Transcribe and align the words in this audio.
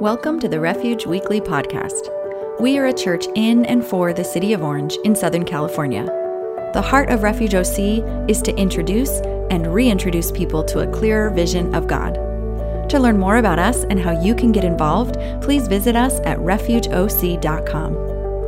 Welcome 0.00 0.40
to 0.40 0.48
the 0.48 0.58
Refuge 0.58 1.04
Weekly 1.04 1.42
Podcast. 1.42 2.08
We 2.58 2.78
are 2.78 2.86
a 2.86 2.92
church 2.92 3.26
in 3.34 3.66
and 3.66 3.84
for 3.84 4.14
the 4.14 4.24
city 4.24 4.54
of 4.54 4.62
Orange 4.62 4.96
in 5.04 5.14
Southern 5.14 5.44
California. 5.44 6.06
The 6.72 6.80
heart 6.80 7.10
of 7.10 7.22
Refuge 7.22 7.54
OC 7.54 8.02
is 8.26 8.40
to 8.40 8.56
introduce 8.56 9.20
and 9.50 9.74
reintroduce 9.74 10.32
people 10.32 10.64
to 10.64 10.78
a 10.78 10.90
clearer 10.90 11.28
vision 11.28 11.74
of 11.74 11.86
God. 11.86 12.14
To 12.88 12.98
learn 12.98 13.18
more 13.18 13.36
about 13.36 13.58
us 13.58 13.84
and 13.90 14.00
how 14.00 14.18
you 14.22 14.34
can 14.34 14.52
get 14.52 14.64
involved, 14.64 15.16
please 15.42 15.68
visit 15.68 15.96
us 15.96 16.18
at 16.20 16.38
refugeoc.com. 16.38 17.94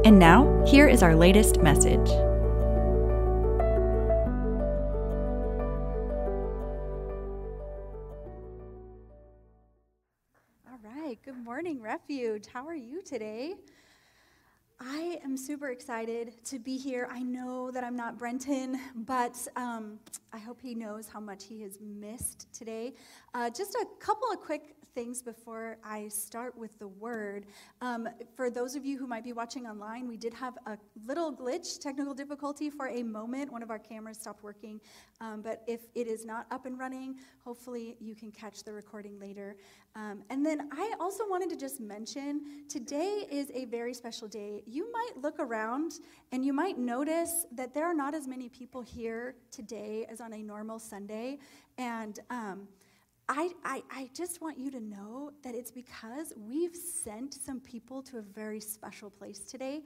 And 0.07 0.19
now, 0.19 0.65
here 0.67 0.89
is 0.89 1.03
our 1.03 1.15
latest 1.15 1.59
message. 1.59 2.32
Refuge. 11.93 12.47
How 12.51 12.67
are 12.67 12.75
you 12.75 13.03
today? 13.03 13.55
I 14.85 15.21
am 15.23 15.37
super 15.37 15.69
excited 15.69 16.45
to 16.47 16.59
be 16.59 16.77
here. 16.77 17.09
I 17.11 17.23
know 17.23 17.71
that 17.71 17.85
I'm 17.85 17.95
not 17.95 18.19
Brenton, 18.19 18.81
but 18.95 19.37
um, 19.55 20.01
I 20.33 20.39
hope 20.39 20.61
he 20.61 20.75
knows 20.75 21.07
how 21.07 21.21
much 21.21 21.45
he 21.45 21.63
has 21.63 21.79
missed 21.81 22.53
today. 22.53 22.95
Uh, 23.33 23.49
just 23.49 23.75
a 23.77 23.87
couple 24.01 24.29
of 24.33 24.41
quick 24.41 24.75
things 24.95 25.23
before 25.23 25.79
I 25.85 26.09
start 26.09 26.57
with 26.57 26.79
the 26.79 26.89
word. 26.89 27.47
Um, 27.81 28.09
for 28.37 28.51
those 28.51 28.75
of 28.75 28.85
you 28.85 28.99
who 28.99 29.07
might 29.07 29.25
be 29.25 29.33
watching 29.33 29.67
online, 29.67 30.07
we 30.07 30.17
did 30.17 30.35
have 30.35 30.55
a 30.67 30.77
little 31.07 31.35
glitch, 31.35 31.81
technical 31.81 32.13
difficulty 32.13 32.69
for 32.69 32.89
a 32.89 33.03
moment. 33.03 33.51
One 33.51 33.63
of 33.63 33.71
our 33.71 33.79
cameras 33.79 34.19
stopped 34.19 34.43
working. 34.43 34.81
Um, 35.21 35.43
but 35.43 35.63
if 35.67 35.81
it 35.95 36.09
is 36.09 36.27
not 36.27 36.47
up 36.51 36.67
and 36.67 36.79
running, 36.79 37.17
hopefully 37.45 37.97
you 38.01 38.15
can 38.15 38.31
catch 38.31 38.65
the 38.65 38.73
recording 38.73 39.19
later. 39.19 39.57
Um, 39.95 40.25
and 40.31 40.45
then 40.45 40.69
I 40.73 40.95
also 41.01 41.29
wanted 41.29 41.51
to 41.51 41.57
just 41.57 41.81
mention 41.81 42.65
today 42.69 43.27
is 43.31 43.51
a 43.55 43.67
very 43.67 43.95
special 43.95 44.29
day. 44.29 44.63
You 44.73 44.91
might 44.91 45.23
look 45.23 45.39
around 45.39 46.01
and 46.33 46.43
you 46.47 46.55
might 46.55 46.79
notice 46.79 47.45
that 47.53 47.75
there 47.75 47.85
are 47.85 47.93
not 47.93 48.15
as 48.15 48.27
many 48.27 48.49
people 48.49 48.81
here 48.81 49.35
today 49.51 50.07
as 50.11 50.19
on 50.23 50.33
a 50.33 50.43
normal 50.43 50.79
Sunday. 50.79 51.39
And 51.77 52.19
um, 52.31 52.67
I, 53.29 53.51
I, 53.67 53.83
I 53.91 54.11
just 54.15 54.41
want 54.41 54.59
you 54.59 54.71
to 54.71 54.81
know 54.81 55.33
that 55.43 55.55
it's 55.55 55.71
because 55.71 56.33
we've 56.39 56.75
sent 56.75 57.35
some 57.35 57.61
people 57.61 58.03
to 58.05 58.17
a 58.17 58.23
very 58.23 58.61
special 58.61 59.11
place 59.11 59.41
today. 59.41 59.83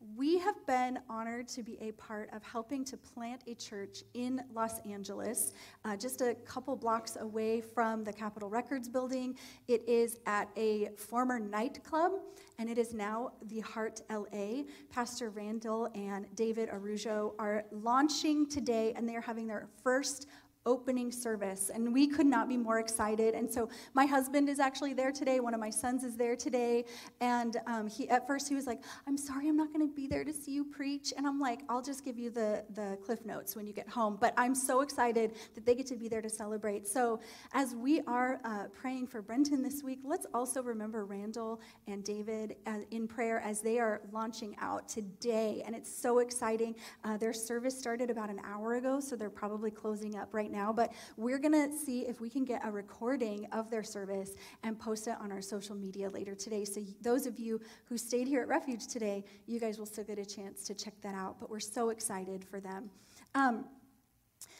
We 0.00 0.38
have 0.38 0.64
been 0.64 1.00
honored 1.08 1.48
to 1.48 1.64
be 1.64 1.76
a 1.80 1.90
part 1.92 2.30
of 2.32 2.44
helping 2.44 2.84
to 2.84 2.96
plant 2.96 3.42
a 3.48 3.54
church 3.54 4.04
in 4.14 4.40
Los 4.54 4.78
Angeles, 4.86 5.52
uh, 5.84 5.96
just 5.96 6.20
a 6.20 6.36
couple 6.44 6.76
blocks 6.76 7.16
away 7.20 7.60
from 7.60 8.04
the 8.04 8.12
Capitol 8.12 8.48
Records 8.48 8.88
building. 8.88 9.36
It 9.66 9.82
is 9.88 10.18
at 10.26 10.50
a 10.56 10.90
former 10.96 11.40
nightclub, 11.40 12.12
and 12.58 12.70
it 12.70 12.78
is 12.78 12.94
now 12.94 13.32
the 13.46 13.58
Heart 13.58 14.02
LA. 14.08 14.62
Pastor 14.88 15.30
Randall 15.30 15.88
and 15.96 16.26
David 16.36 16.68
Arujo 16.68 17.32
are 17.40 17.64
launching 17.72 18.48
today, 18.48 18.92
and 18.94 19.08
they 19.08 19.16
are 19.16 19.20
having 19.20 19.48
their 19.48 19.66
first 19.82 20.28
opening 20.68 21.10
service, 21.10 21.70
and 21.72 21.92
we 21.92 22.06
could 22.06 22.26
not 22.26 22.46
be 22.46 22.58
more 22.58 22.78
excited. 22.78 23.34
And 23.34 23.50
so 23.50 23.70
my 23.94 24.04
husband 24.04 24.50
is 24.50 24.60
actually 24.60 24.92
there 24.92 25.10
today. 25.10 25.40
One 25.40 25.54
of 25.54 25.60
my 25.60 25.70
sons 25.70 26.04
is 26.04 26.14
there 26.14 26.36
today, 26.36 26.84
and 27.22 27.56
um, 27.66 27.88
he 27.88 28.08
at 28.10 28.26
first 28.26 28.48
he 28.50 28.54
was 28.54 28.66
like, 28.66 28.80
"I'm 29.06 29.16
sorry, 29.16 29.48
I'm 29.48 29.56
not 29.56 29.72
going 29.72 29.88
to 29.88 29.94
be 30.02 30.06
there 30.06 30.24
to 30.24 30.32
see 30.32 30.52
you 30.52 30.64
preach." 30.64 31.14
And 31.16 31.26
I'm 31.26 31.40
like, 31.40 31.60
"I'll 31.70 31.86
just 31.90 32.04
give 32.04 32.18
you 32.18 32.30
the 32.30 32.50
the 32.74 32.98
cliff 33.04 33.24
notes 33.24 33.56
when 33.56 33.66
you 33.66 33.72
get 33.72 33.88
home." 33.88 34.18
But 34.20 34.34
I'm 34.36 34.54
so 34.54 34.82
excited 34.82 35.28
that 35.54 35.64
they 35.64 35.74
get 35.74 35.86
to 35.86 35.96
be 35.96 36.08
there 36.08 36.20
to 36.28 36.28
celebrate. 36.28 36.86
So 36.86 37.20
as 37.54 37.74
we 37.74 38.02
are 38.02 38.40
uh, 38.44 38.64
praying 38.80 39.06
for 39.06 39.22
Brenton 39.22 39.62
this 39.62 39.82
week, 39.82 40.00
let's 40.04 40.26
also 40.34 40.62
remember 40.62 41.06
Randall 41.06 41.60
and 41.86 42.04
David 42.04 42.56
uh, 42.66 42.80
in 42.90 43.08
prayer 43.08 43.40
as 43.40 43.62
they 43.62 43.78
are 43.78 44.02
launching 44.12 44.54
out 44.60 44.86
today, 44.86 45.62
and 45.64 45.74
it's 45.74 45.90
so 46.06 46.18
exciting. 46.18 46.74
Uh, 47.04 47.16
their 47.16 47.32
service 47.32 47.76
started 47.78 48.10
about 48.10 48.28
an 48.28 48.40
hour 48.44 48.74
ago, 48.74 49.00
so 49.00 49.16
they're 49.16 49.30
probably 49.30 49.70
closing 49.70 50.14
up 50.16 50.34
right 50.34 50.52
now 50.52 50.57
now, 50.58 50.72
but 50.72 50.92
we're 51.16 51.38
going 51.38 51.52
to 51.52 51.76
see 51.76 52.00
if 52.00 52.20
we 52.20 52.28
can 52.28 52.44
get 52.44 52.60
a 52.64 52.70
recording 52.70 53.46
of 53.52 53.70
their 53.70 53.84
service 53.84 54.32
and 54.64 54.78
post 54.78 55.06
it 55.06 55.14
on 55.20 55.30
our 55.30 55.40
social 55.40 55.76
media 55.76 56.10
later 56.10 56.34
today. 56.34 56.64
So, 56.64 56.80
those 57.00 57.26
of 57.26 57.38
you 57.38 57.60
who 57.84 57.96
stayed 57.96 58.26
here 58.26 58.42
at 58.42 58.48
Refuge 58.48 58.86
today, 58.86 59.24
you 59.46 59.60
guys 59.60 59.78
will 59.78 59.86
still 59.86 60.04
get 60.04 60.18
a 60.18 60.26
chance 60.26 60.64
to 60.64 60.74
check 60.74 60.94
that 61.02 61.14
out. 61.14 61.36
But 61.38 61.48
we're 61.48 61.60
so 61.60 61.90
excited 61.90 62.44
for 62.44 62.60
them. 62.60 62.90
Um, 63.34 63.66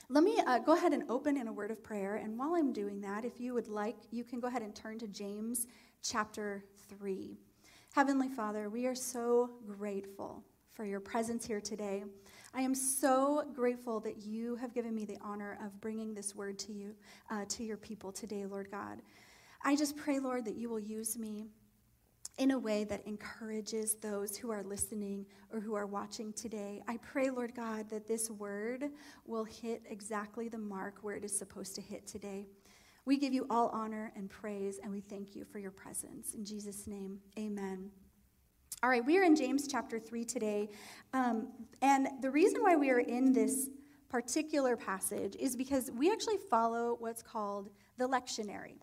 let 0.09 0.25
me 0.25 0.41
uh, 0.47 0.60
go 0.60 0.72
ahead 0.75 0.92
and 0.92 1.04
open 1.10 1.36
in 1.36 1.48
a 1.48 1.53
word 1.53 1.70
of 1.70 1.82
prayer. 1.82 2.16
And 2.16 2.38
while 2.38 2.54
I'm 2.54 2.72
doing 2.72 3.00
that, 3.03 3.25
if 3.25 3.41
you 3.41 3.53
would 3.54 3.69
like, 3.69 3.97
you 4.10 4.25
can 4.25 4.41
go 4.41 4.47
ahead 4.47 4.62
and 4.62 4.75
turn 4.75 4.98
to 5.00 5.09
James 5.09 5.66
chapter 6.03 6.65
3. 6.98 7.36
Heavenly 7.92 8.28
Father, 8.28 8.70
we 8.70 8.86
are 8.86 8.94
so 8.94 9.50
grateful 9.66 10.44
for 10.72 10.84
your 10.84 11.00
presence 11.00 11.44
here 11.44 11.60
today. 11.60 12.04
I 12.54 12.62
am 12.62 12.75
so 12.75 13.44
grateful 13.54 14.00
that 14.00 14.22
you 14.22 14.56
have 14.56 14.75
given 14.75 14.94
me 14.94 15.04
the 15.04 15.19
honor 15.20 15.59
of 15.64 15.81
bringing 15.81 16.14
this 16.14 16.34
word 16.34 16.59
to 16.60 16.72
you, 16.72 16.94
uh, 17.31 17.44
to 17.48 17.64
your 17.64 17.76
people 17.76 18.10
today, 18.10 18.47
Lord 18.47 18.70
God. 18.70 19.03
I 19.64 19.76
just 19.76 19.97
pray, 19.97 20.19
Lord, 20.19 20.44
that 20.47 20.56
you 20.56 20.69
will 20.69 20.81
use 20.81 21.19
me 21.19 21.47
in 22.38 22.53
a 22.53 22.59
way 22.59 22.84
that 22.84 23.06
encourages 23.06 23.97
those 23.97 24.36
who 24.36 24.50
are 24.50 24.62
listening 24.62 25.26
or 25.53 25.60
who 25.60 25.75
are 25.75 25.86
watching 25.86 26.32
today. 26.32 26.82
I 26.86 26.98
pray, 26.98 27.31
Lord 27.31 27.54
God, 27.54 27.91
that 27.91 28.06
this 28.06 28.31
word 28.31 28.91
will 29.26 29.44
hit 29.44 29.82
exactly 29.91 30.48
the 30.48 30.59
mark 30.59 30.98
where 31.03 31.16
it 31.16 31.25
is 31.25 31.36
supposed 31.36 31.75
to 31.75 31.82
hit 31.82 32.06
today. 32.06 32.47
We 33.04 33.16
give 33.16 33.32
you 33.32 33.47
all 33.50 33.69
honor 33.69 34.12
and 34.16 34.30
praise, 34.30 34.78
and 34.82 34.92
we 34.92 35.00
thank 35.00 35.34
you 35.34 35.44
for 35.44 35.59
your 35.59 35.70
presence. 35.70 36.34
In 36.34 36.44
Jesus' 36.44 36.86
name, 36.86 37.19
amen. 37.38 37.91
All 38.81 38.89
right, 38.89 39.05
we 39.05 39.19
are 39.19 39.25
in 39.25 39.34
James 39.34 39.66
chapter 39.66 39.99
3 39.99 40.25
today. 40.25 40.69
Um, 41.12 41.49
and 41.83 42.06
the 42.21 42.31
reason 42.31 42.62
why 42.62 42.77
we 42.77 42.91
are 42.91 43.00
in 43.00 43.33
this 43.33 43.71
particular 44.09 44.77
passage 44.77 45.34
is 45.34 45.56
because 45.56 45.91
we 45.91 46.12
actually 46.12 46.37
follow 46.49 46.97
what's 47.00 47.21
called 47.21 47.71
the 47.97 48.06
lectionary. 48.06 48.77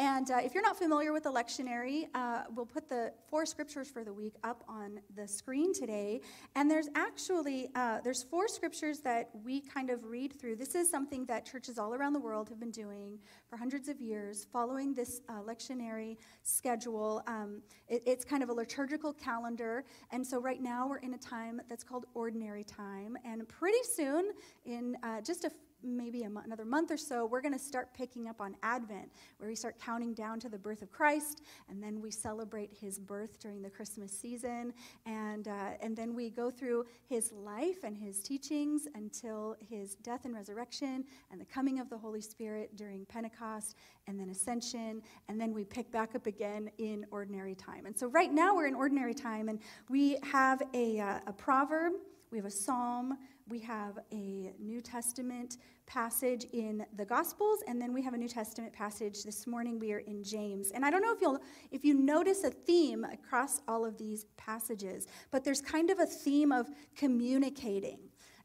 And 0.00 0.30
uh, 0.30 0.38
if 0.42 0.54
you're 0.54 0.62
not 0.62 0.78
familiar 0.78 1.12
with 1.12 1.24
the 1.24 1.30
lectionary, 1.30 2.06
uh, 2.14 2.44
we'll 2.54 2.64
put 2.64 2.88
the 2.88 3.12
four 3.28 3.44
scriptures 3.44 3.90
for 3.90 4.02
the 4.02 4.14
week 4.14 4.36
up 4.42 4.64
on 4.66 4.98
the 5.14 5.28
screen 5.28 5.74
today. 5.74 6.22
And 6.56 6.70
there's 6.70 6.88
actually 6.94 7.68
uh, 7.74 7.98
there's 8.02 8.22
four 8.22 8.48
scriptures 8.48 9.00
that 9.00 9.28
we 9.44 9.60
kind 9.60 9.90
of 9.90 10.02
read 10.06 10.32
through. 10.40 10.56
This 10.56 10.74
is 10.74 10.90
something 10.90 11.26
that 11.26 11.44
churches 11.44 11.78
all 11.78 11.92
around 11.92 12.14
the 12.14 12.18
world 12.18 12.48
have 12.48 12.58
been 12.58 12.70
doing 12.70 13.18
for 13.50 13.58
hundreds 13.58 13.90
of 13.90 14.00
years, 14.00 14.46
following 14.50 14.94
this 14.94 15.20
uh, 15.28 15.42
lectionary 15.46 16.16
schedule. 16.44 17.22
Um, 17.26 17.60
it, 17.86 18.02
it's 18.06 18.24
kind 18.24 18.42
of 18.42 18.48
a 18.48 18.54
liturgical 18.54 19.12
calendar. 19.12 19.84
And 20.12 20.26
so 20.26 20.40
right 20.40 20.62
now 20.62 20.88
we're 20.88 20.96
in 21.00 21.12
a 21.12 21.18
time 21.18 21.60
that's 21.68 21.84
called 21.84 22.06
ordinary 22.14 22.64
time. 22.64 23.18
And 23.26 23.46
pretty 23.46 23.84
soon, 23.94 24.30
in 24.64 24.96
uh, 25.02 25.20
just 25.20 25.44
a 25.44 25.50
maybe 25.82 26.22
another 26.22 26.64
month 26.64 26.90
or 26.90 26.96
so, 26.96 27.26
we're 27.26 27.40
going 27.40 27.54
to 27.54 27.58
start 27.58 27.92
picking 27.94 28.28
up 28.28 28.40
on 28.40 28.56
Advent, 28.62 29.10
where 29.38 29.48
we 29.48 29.54
start 29.54 29.76
counting 29.78 30.14
down 30.14 30.40
to 30.40 30.48
the 30.48 30.58
birth 30.58 30.82
of 30.82 30.90
Christ, 30.90 31.42
and 31.68 31.82
then 31.82 32.00
we 32.00 32.10
celebrate 32.10 32.70
his 32.72 32.98
birth 32.98 33.38
during 33.38 33.62
the 33.62 33.70
Christmas 33.70 34.12
season, 34.12 34.72
and, 35.06 35.48
uh, 35.48 35.70
and 35.80 35.96
then 35.96 36.14
we 36.14 36.30
go 36.30 36.50
through 36.50 36.84
his 37.08 37.32
life 37.32 37.84
and 37.84 37.96
his 37.96 38.22
teachings 38.22 38.86
until 38.94 39.56
his 39.68 39.94
death 39.96 40.24
and 40.24 40.34
resurrection, 40.34 41.04
and 41.30 41.40
the 41.40 41.44
coming 41.44 41.78
of 41.80 41.88
the 41.88 41.98
Holy 41.98 42.20
Spirit 42.20 42.76
during 42.76 43.04
Pentecost, 43.06 43.76
and 44.06 44.18
then 44.18 44.30
ascension, 44.30 45.02
and 45.28 45.40
then 45.40 45.52
we 45.52 45.64
pick 45.64 45.90
back 45.90 46.14
up 46.14 46.26
again 46.26 46.70
in 46.78 47.06
ordinary 47.10 47.54
time. 47.54 47.86
And 47.86 47.96
so 47.96 48.06
right 48.08 48.32
now 48.32 48.54
we're 48.54 48.66
in 48.66 48.74
ordinary 48.74 49.14
time, 49.14 49.48
and 49.48 49.60
we 49.88 50.18
have 50.22 50.62
a, 50.74 51.00
uh, 51.00 51.20
a 51.26 51.32
proverb, 51.32 51.92
we 52.30 52.38
have 52.38 52.46
a 52.46 52.50
psalm, 52.50 53.18
we 53.50 53.58
have 53.58 53.98
a 54.12 54.52
New 54.60 54.80
Testament 54.80 55.56
passage 55.86 56.44
in 56.52 56.86
the 56.96 57.04
Gospels, 57.04 57.58
and 57.66 57.82
then 57.82 57.92
we 57.92 58.00
have 58.00 58.14
a 58.14 58.16
New 58.16 58.28
Testament 58.28 58.72
passage 58.72 59.24
this 59.24 59.44
morning. 59.46 59.80
We 59.80 59.92
are 59.92 59.98
in 59.98 60.22
James, 60.22 60.70
and 60.70 60.84
I 60.84 60.90
don't 60.90 61.02
know 61.02 61.12
if 61.12 61.20
you'll 61.20 61.40
if 61.72 61.84
you 61.84 61.94
notice 61.94 62.44
a 62.44 62.50
theme 62.50 63.04
across 63.04 63.60
all 63.66 63.84
of 63.84 63.98
these 63.98 64.26
passages, 64.36 65.08
but 65.32 65.42
there's 65.42 65.60
kind 65.60 65.90
of 65.90 65.98
a 65.98 66.06
theme 66.06 66.52
of 66.52 66.68
communicating. 66.94 67.98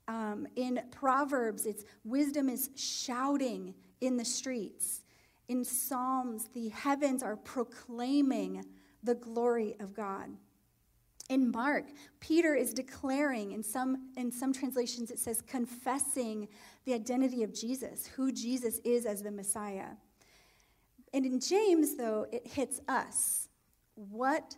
Um, 0.08 0.48
in 0.56 0.82
Proverbs, 0.92 1.66
it's 1.66 1.84
wisdom 2.04 2.50
is 2.50 2.72
shouting 2.76 3.76
in 4.02 4.18
the 4.18 4.26
streets. 4.26 5.04
In 5.48 5.64
Psalms, 5.64 6.50
the 6.54 6.70
heavens 6.70 7.22
are 7.22 7.38
proclaiming 7.38 8.66
the 9.04 9.16
glory 9.16 9.76
of 9.80 9.94
God. 9.94 10.30
In 11.30 11.52
Mark, 11.52 11.86
Peter 12.20 12.54
is 12.54 12.74
declaring, 12.74 13.52
in 13.52 13.64
some, 13.64 14.10
in 14.16 14.32
some 14.32 14.54
translations, 14.54 15.10
it 15.10 15.18
says 15.18 15.42
confessing 15.42 16.48
the 16.86 16.94
identity 16.94 17.42
of 17.42 17.54
Jesus, 17.54 18.06
who 18.06 18.32
Jesus 18.32 18.80
is 18.84 19.06
as 19.06 19.24
the 19.24 19.32
Messiah. 19.32 19.90
And 21.14 21.26
in 21.26 21.40
James, 21.40 21.96
though, 21.96 22.28
it 22.32 22.46
hits 22.46 22.80
us. 22.88 23.50
What 23.96 24.56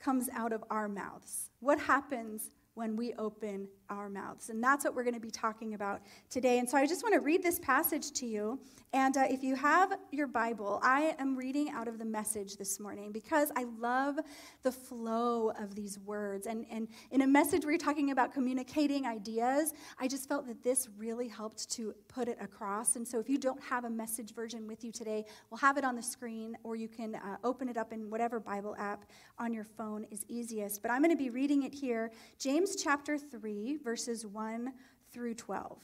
comes 0.00 0.28
out 0.34 0.52
of 0.52 0.64
our 0.70 0.88
mouths? 0.88 1.50
What 1.60 1.78
happens 1.78 2.50
when 2.74 2.96
we 2.96 3.12
open 3.14 3.68
our 3.98 4.08
mouths. 4.08 4.50
And 4.50 4.62
that's 4.62 4.84
what 4.84 4.94
we're 4.94 5.04
going 5.04 5.14
to 5.14 5.20
be 5.20 5.30
talking 5.30 5.74
about 5.74 6.00
today. 6.30 6.58
And 6.58 6.68
so 6.68 6.76
I 6.76 6.86
just 6.86 7.02
want 7.02 7.14
to 7.14 7.20
read 7.20 7.42
this 7.42 7.58
passage 7.58 8.12
to 8.12 8.26
you. 8.26 8.58
And 8.94 9.16
uh, 9.16 9.24
if 9.28 9.42
you 9.42 9.54
have 9.56 9.96
your 10.10 10.26
Bible, 10.26 10.78
I 10.82 11.14
am 11.18 11.36
reading 11.36 11.70
out 11.70 11.88
of 11.88 11.98
the 11.98 12.04
message 12.04 12.56
this 12.56 12.78
morning 12.78 13.10
because 13.10 13.50
I 13.56 13.64
love 13.78 14.18
the 14.62 14.72
flow 14.72 15.50
of 15.50 15.74
these 15.74 15.98
words. 16.00 16.46
And, 16.46 16.66
and 16.70 16.88
in 17.10 17.22
a 17.22 17.26
message 17.26 17.64
where 17.64 17.72
you're 17.72 17.78
talking 17.78 18.10
about 18.10 18.34
communicating 18.34 19.06
ideas, 19.06 19.72
I 19.98 20.08
just 20.08 20.28
felt 20.28 20.46
that 20.46 20.62
this 20.62 20.88
really 20.98 21.28
helped 21.28 21.70
to 21.72 21.94
put 22.08 22.28
it 22.28 22.36
across. 22.40 22.96
And 22.96 23.06
so 23.06 23.18
if 23.18 23.28
you 23.30 23.38
don't 23.38 23.62
have 23.62 23.84
a 23.84 23.90
message 23.90 24.34
version 24.34 24.66
with 24.66 24.84
you 24.84 24.92
today, 24.92 25.24
we'll 25.50 25.58
have 25.58 25.78
it 25.78 25.84
on 25.84 25.96
the 25.96 26.02
screen 26.02 26.56
or 26.62 26.76
you 26.76 26.88
can 26.88 27.14
uh, 27.14 27.36
open 27.44 27.68
it 27.68 27.76
up 27.76 27.92
in 27.92 28.10
whatever 28.10 28.40
Bible 28.40 28.76
app 28.78 29.04
on 29.38 29.54
your 29.54 29.64
phone 29.64 30.04
is 30.10 30.24
easiest. 30.28 30.82
But 30.82 30.90
I'm 30.90 31.02
going 31.02 31.16
to 31.16 31.22
be 31.22 31.30
reading 31.30 31.62
it 31.62 31.72
here 31.72 32.10
James 32.38 32.76
chapter 32.76 33.18
3, 33.18 33.78
verses 33.82 34.26
1 34.26 34.72
through 35.12 35.34
12. 35.34 35.78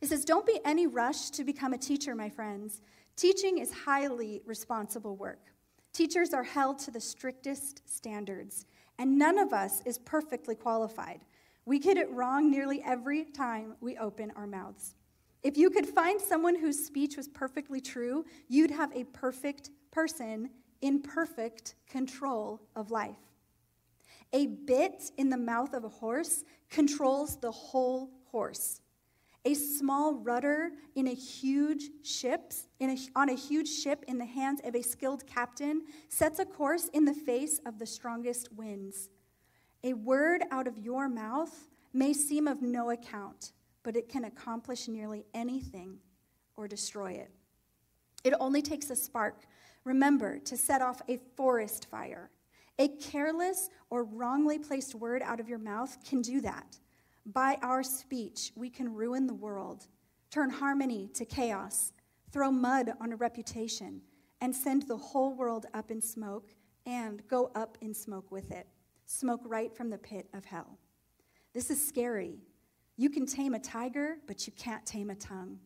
It 0.00 0.08
says, 0.08 0.24
Don't 0.24 0.46
be 0.46 0.60
any 0.64 0.86
rush 0.86 1.30
to 1.30 1.44
become 1.44 1.72
a 1.72 1.78
teacher, 1.78 2.14
my 2.14 2.28
friends. 2.28 2.80
Teaching 3.16 3.58
is 3.58 3.72
highly 3.72 4.42
responsible 4.44 5.16
work. 5.16 5.40
Teachers 5.92 6.34
are 6.34 6.42
held 6.42 6.78
to 6.80 6.90
the 6.90 7.00
strictest 7.00 7.88
standards, 7.88 8.66
and 8.98 9.16
none 9.16 9.38
of 9.38 9.52
us 9.52 9.80
is 9.86 9.98
perfectly 9.98 10.54
qualified. 10.54 11.20
We 11.66 11.78
get 11.78 11.96
it 11.96 12.10
wrong 12.10 12.50
nearly 12.50 12.82
every 12.84 13.24
time 13.24 13.76
we 13.80 13.96
open 13.96 14.32
our 14.36 14.46
mouths. 14.46 14.94
If 15.42 15.56
you 15.56 15.70
could 15.70 15.86
find 15.86 16.20
someone 16.20 16.58
whose 16.58 16.84
speech 16.84 17.16
was 17.16 17.28
perfectly 17.28 17.80
true, 17.80 18.24
you'd 18.48 18.70
have 18.70 18.94
a 18.94 19.04
perfect 19.04 19.70
person 19.90 20.50
in 20.80 21.00
perfect 21.00 21.76
control 21.88 22.60
of 22.74 22.90
life. 22.90 23.16
A 24.34 24.46
bit 24.46 25.12
in 25.16 25.30
the 25.30 25.36
mouth 25.36 25.74
of 25.74 25.84
a 25.84 25.88
horse 25.88 26.42
controls 26.68 27.36
the 27.36 27.52
whole 27.52 28.10
horse. 28.32 28.80
A 29.44 29.54
small 29.54 30.14
rudder 30.14 30.72
in 30.96 31.06
a 31.06 31.14
huge 31.14 31.84
ship, 32.02 32.52
a, 32.80 32.98
on 33.14 33.28
a 33.28 33.34
huge 33.34 33.68
ship 33.68 34.04
in 34.08 34.18
the 34.18 34.24
hands 34.24 34.60
of 34.64 34.74
a 34.74 34.82
skilled 34.82 35.24
captain, 35.24 35.82
sets 36.08 36.40
a 36.40 36.44
course 36.44 36.88
in 36.88 37.04
the 37.04 37.14
face 37.14 37.60
of 37.64 37.78
the 37.78 37.86
strongest 37.86 38.52
winds. 38.52 39.08
A 39.84 39.92
word 39.92 40.42
out 40.50 40.66
of 40.66 40.78
your 40.78 41.08
mouth 41.08 41.68
may 41.92 42.12
seem 42.12 42.48
of 42.48 42.60
no 42.60 42.90
account, 42.90 43.52
but 43.84 43.96
it 43.96 44.08
can 44.08 44.24
accomplish 44.24 44.88
nearly 44.88 45.26
anything 45.32 45.98
or 46.56 46.66
destroy 46.66 47.12
it. 47.12 47.30
It 48.24 48.34
only 48.40 48.62
takes 48.62 48.90
a 48.90 48.96
spark, 48.96 49.44
remember, 49.84 50.40
to 50.40 50.56
set 50.56 50.82
off 50.82 51.02
a 51.08 51.18
forest 51.36 51.86
fire. 51.88 52.30
A 52.78 52.88
careless 52.88 53.70
or 53.90 54.04
wrongly 54.04 54.58
placed 54.58 54.94
word 54.94 55.22
out 55.22 55.40
of 55.40 55.48
your 55.48 55.58
mouth 55.58 55.96
can 56.04 56.22
do 56.22 56.40
that. 56.40 56.78
By 57.26 57.56
our 57.62 57.82
speech, 57.82 58.52
we 58.56 58.68
can 58.68 58.92
ruin 58.92 59.26
the 59.26 59.34
world, 59.34 59.86
turn 60.30 60.50
harmony 60.50 61.08
to 61.14 61.24
chaos, 61.24 61.92
throw 62.32 62.50
mud 62.50 62.92
on 63.00 63.12
a 63.12 63.16
reputation, 63.16 64.02
and 64.40 64.54
send 64.54 64.82
the 64.82 64.96
whole 64.96 65.34
world 65.34 65.66
up 65.72 65.90
in 65.90 66.00
smoke 66.00 66.50
and 66.84 67.26
go 67.28 67.50
up 67.54 67.78
in 67.80 67.94
smoke 67.94 68.30
with 68.30 68.50
it. 68.50 68.66
Smoke 69.06 69.40
right 69.44 69.74
from 69.74 69.88
the 69.88 69.98
pit 69.98 70.28
of 70.34 70.44
hell. 70.44 70.78
This 71.52 71.70
is 71.70 71.86
scary. 71.86 72.40
You 72.96 73.08
can 73.08 73.26
tame 73.26 73.54
a 73.54 73.58
tiger, 73.58 74.18
but 74.26 74.46
you 74.46 74.52
can't 74.52 74.84
tame 74.84 75.10
a 75.10 75.14
tongue. 75.14 75.58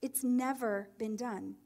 It's 0.00 0.24
never 0.24 0.88
been 0.98 1.16
done. 1.16 1.56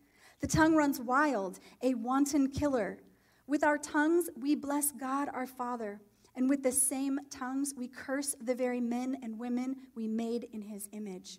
The 0.41 0.47
tongue 0.47 0.75
runs 0.75 1.01
wild, 1.01 1.61
a 1.83 1.95
wanton 1.95 2.51
killer. 2.51 2.99
With 3.47 3.63
our 3.65 3.79
tongues, 3.79 4.29
we 4.37 4.55
bless 4.55 4.93
God 4.93 5.29
our 5.33 5.47
Father 5.47 6.01
and 6.37 6.51
with 6.51 6.63
the 6.63 6.73
same 6.73 7.19
tongues, 7.31 7.73
we 7.77 7.89
curse 7.89 8.37
the 8.41 8.55
very 8.55 8.81
men 8.81 9.17
and 9.23 9.39
women 9.39 9.77
we 9.95 10.07
made 10.07 10.49
in 10.53 10.61
his 10.61 10.87
image. 10.93 11.39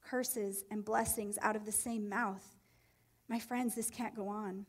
Curses 0.00 0.64
and 0.70 0.82
blessings 0.82 1.38
out 1.42 1.56
of 1.56 1.66
the 1.66 1.72
same 1.72 2.08
mouth. 2.08 2.42
My 3.28 3.38
friends, 3.38 3.74
this 3.74 3.90
can't 3.90 4.16
go 4.16 4.28
on. 4.28 4.64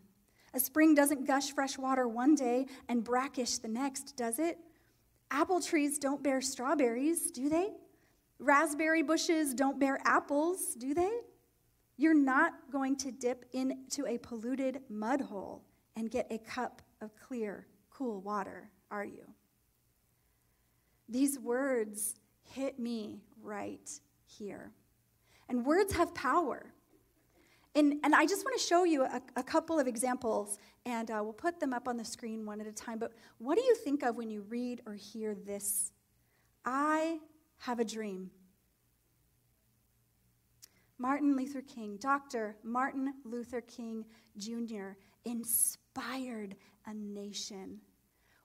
A 0.53 0.59
spring 0.59 0.93
doesn't 0.93 1.25
gush 1.25 1.53
fresh 1.53 1.77
water 1.77 2.05
one 2.05 2.35
day 2.35 2.65
and 2.89 3.01
brackish 3.01 3.59
the 3.59 3.69
next, 3.69 4.17
does 4.17 4.39
it? 4.39 4.57
Apple 5.31 5.61
trees 5.61 5.97
don't 5.97 6.21
bear 6.21 6.41
strawberries, 6.41 7.31
do 7.31 7.47
they? 7.47 7.69
Raspberry 8.39 9.01
bushes 9.01 9.53
don't 9.53 9.79
bear 9.79 9.99
apples, 10.03 10.75
do 10.77 10.93
they? 10.93 11.11
You're 11.95 12.13
not 12.13 12.53
going 12.69 12.97
to 12.97 13.11
dip 13.11 13.45
into 13.53 14.05
a 14.05 14.17
polluted 14.17 14.81
mud 14.89 15.21
hole 15.21 15.63
and 15.95 16.09
get 16.09 16.27
a 16.29 16.37
cup 16.37 16.81
of 17.01 17.15
clear, 17.15 17.67
cool 17.89 18.21
water, 18.21 18.69
are 18.89 19.05
you? 19.05 19.25
These 21.09 21.39
words 21.39 22.15
hit 22.43 22.79
me 22.79 23.21
right 23.41 23.89
here. 24.25 24.71
And 25.49 25.65
words 25.65 25.93
have 25.93 26.13
power. 26.15 26.73
And, 27.75 27.95
and 28.03 28.13
I 28.13 28.25
just 28.25 28.45
want 28.45 28.59
to 28.59 28.65
show 28.65 28.83
you 28.83 29.03
a, 29.03 29.21
a 29.35 29.43
couple 29.43 29.79
of 29.79 29.87
examples, 29.87 30.57
and 30.85 31.09
uh, 31.09 31.19
we'll 31.23 31.33
put 31.33 31.59
them 31.59 31.73
up 31.73 31.87
on 31.87 31.95
the 31.97 32.03
screen 32.03 32.45
one 32.45 32.59
at 32.59 32.67
a 32.67 32.71
time. 32.71 32.99
But 32.99 33.13
what 33.37 33.57
do 33.57 33.63
you 33.63 33.75
think 33.75 34.03
of 34.03 34.17
when 34.17 34.29
you 34.29 34.41
read 34.49 34.81
or 34.85 34.93
hear 34.93 35.35
this? 35.35 35.91
I 36.65 37.19
have 37.59 37.79
a 37.79 37.85
dream. 37.85 38.31
Martin 40.97 41.35
Luther 41.35 41.61
King, 41.61 41.97
Dr. 41.97 42.57
Martin 42.63 43.13
Luther 43.23 43.61
King 43.61 44.05
Jr., 44.37 44.91
inspired 45.25 46.55
a 46.85 46.93
nation. 46.93 47.79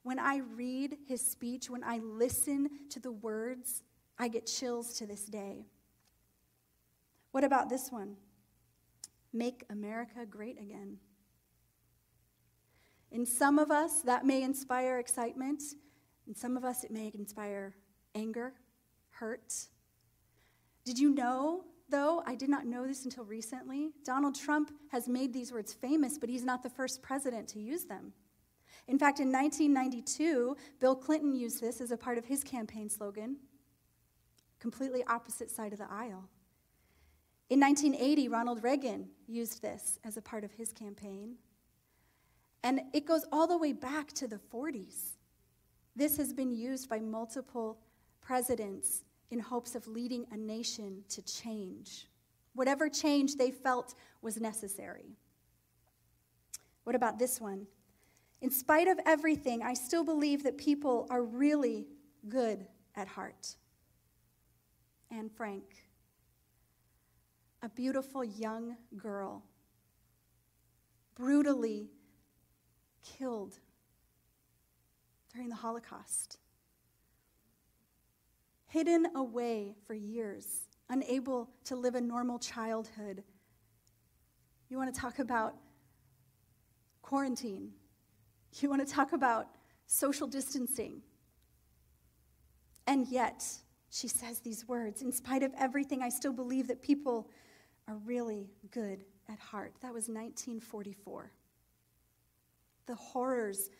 When 0.02 0.19
I 0.19 0.38
read 0.55 0.99
his 1.06 1.20
speech, 1.20 1.69
when 1.69 1.82
I 1.82 1.99
listen 1.99 2.69
to 2.90 3.00
the 3.00 3.12
words, 3.12 3.82
I 4.19 4.28
get 4.28 4.46
chills 4.46 4.96
to 4.99 5.06
this 5.06 5.25
day. 5.25 5.67
What 7.32 7.44
about 7.44 7.69
this 7.69 7.90
one? 7.90 8.17
Make 9.32 9.64
America 9.69 10.25
great 10.25 10.61
again. 10.61 10.99
In 13.11 13.26
some 13.26 13.58
of 13.58 13.70
us, 13.70 14.02
that 14.02 14.25
may 14.25 14.43
inspire 14.43 14.99
excitement. 14.99 15.62
In 16.26 16.34
some 16.34 16.56
of 16.56 16.64
us, 16.64 16.84
it 16.84 16.90
may 16.90 17.11
inspire 17.14 17.75
anger, 18.14 18.55
hurt. 19.11 19.55
Did 20.84 20.99
you 20.99 21.14
know, 21.14 21.64
though, 21.88 22.23
I 22.27 22.35
did 22.35 22.49
not 22.49 22.67
know 22.67 22.87
this 22.87 23.05
until 23.05 23.25
recently, 23.25 23.91
Donald 24.05 24.35
Trump 24.35 24.71
has 24.91 25.09
made 25.09 25.33
these 25.33 25.53
words 25.53 25.73
famous, 25.73 26.19
but 26.19 26.29
he's 26.29 26.44
not 26.44 26.62
the 26.62 26.71
first 26.71 27.03
president 27.03 27.49
to 27.49 27.61
use 27.61 27.85
them. 27.85 28.12
In 28.88 28.99
fact, 28.99 29.21
in 29.21 29.33
1992, 29.33 30.56
Bill 30.81 30.94
Clinton 30.94 31.35
used 31.35 31.61
this 31.61 31.81
as 31.81 31.91
a 31.91 31.97
part 31.97 32.19
of 32.19 32.27
his 32.27 32.44
campaign 32.44 32.88
slogan, 32.88 33.37
completely 34.61 35.05
opposite 35.09 35.50
side 35.50 35.73
of 35.73 35.79
the 35.79 35.91
aisle. 35.91 36.29
In 37.49 37.61
1980, 37.61 38.29
Ronald 38.29 38.65
Reagan 38.65 39.09
used 39.27 39.62
this 39.62 39.99
as 40.05 40.17
a 40.17 40.23
part 40.23 40.44
of 40.44 40.53
his 40.53 40.73
campaign. 40.73 41.37
And 42.65 42.81
it 42.93 43.06
goes 43.06 43.25
all 43.31 43.46
the 43.46 43.58
way 43.58 43.72
back 43.72 44.13
to 44.15 44.27
the 44.27 44.41
40s. 44.53 45.15
This 45.94 46.17
has 46.17 46.32
been 46.32 46.51
used 46.51 46.89
by 46.89 46.99
multiple 46.99 47.79
presidents 48.20 49.05
in 49.31 49.39
hopes 49.39 49.75
of 49.75 49.87
leading 49.87 50.27
a 50.33 50.37
nation 50.37 51.03
to 51.09 51.23
change, 51.23 52.06
whatever 52.55 52.89
change 52.89 53.37
they 53.37 53.51
felt 53.51 53.95
was 54.23 54.41
necessary. 54.41 55.17
What 56.85 56.95
about 56.95 57.19
this 57.19 57.41
one? 57.41 57.67
In 58.41 58.51
spite 58.51 58.87
of 58.87 58.99
everything, 59.06 59.63
I 59.63 59.75
still 59.75 60.05
believe 60.05 60.45
that 60.45 60.56
people 60.59 61.06
are 61.11 61.23
really 61.23 61.87
good 62.29 62.67
at 62.95 63.09
heart. 63.09 63.56
Anne 65.11 65.29
Frank, 65.29 65.65
a 67.63 67.69
beautiful 67.69 68.23
young 68.23 68.77
girl, 68.97 69.43
brutally 71.15 71.91
killed 73.03 73.59
during 75.33 75.49
the 75.49 75.55
Holocaust, 75.56 76.39
hidden 78.77 79.06
away 79.17 79.75
for 79.87 79.95
years, 79.95 80.69
unable 80.91 81.49
to 81.65 81.75
live 81.75 81.95
a 81.95 82.01
normal 82.01 82.39
childhood. 82.39 83.23
You 84.69 84.77
want 84.77 84.95
to 84.95 85.01
talk 85.01 85.19
about 85.19 85.55
quarantine? 87.01 87.71
You 88.61 88.69
want 88.69 88.87
to 88.87 88.95
talk 88.95 89.15
about 89.15 89.47
social 89.87 90.27
distancing. 90.27 91.01
And 92.87 93.09
yet, 93.09 93.43
she 93.89 94.09
says 94.09 94.41
these 94.41 94.69
words 94.69 95.01
In 95.01 95.11
spite 95.11 95.43
of 95.43 95.53
everything, 95.59 96.03
I 96.03 96.11
still 96.11 96.35
believe 96.35 96.69
that 96.69 96.83
people 96.83 97.31
are 97.89 97.97
really 98.05 98.51
good 98.73 99.06
at 99.31 99.39
heart. 99.39 99.73
That 99.81 99.95
was 99.95 100.09
1944. 100.09 101.33
The 102.87 102.95
horrors 102.95 103.71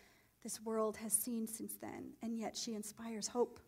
this 0.43 0.59
world 0.63 0.97
has 0.97 1.13
seen 1.13 1.47
since 1.47 1.75
then, 1.83 2.15
and 2.23 2.39
yet 2.39 2.57
she 2.57 2.73
inspires 2.73 3.29
hope. 3.29 3.61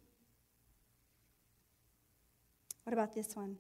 What 2.89 2.95
about 2.95 3.13
this 3.13 3.37
one? 3.37 3.59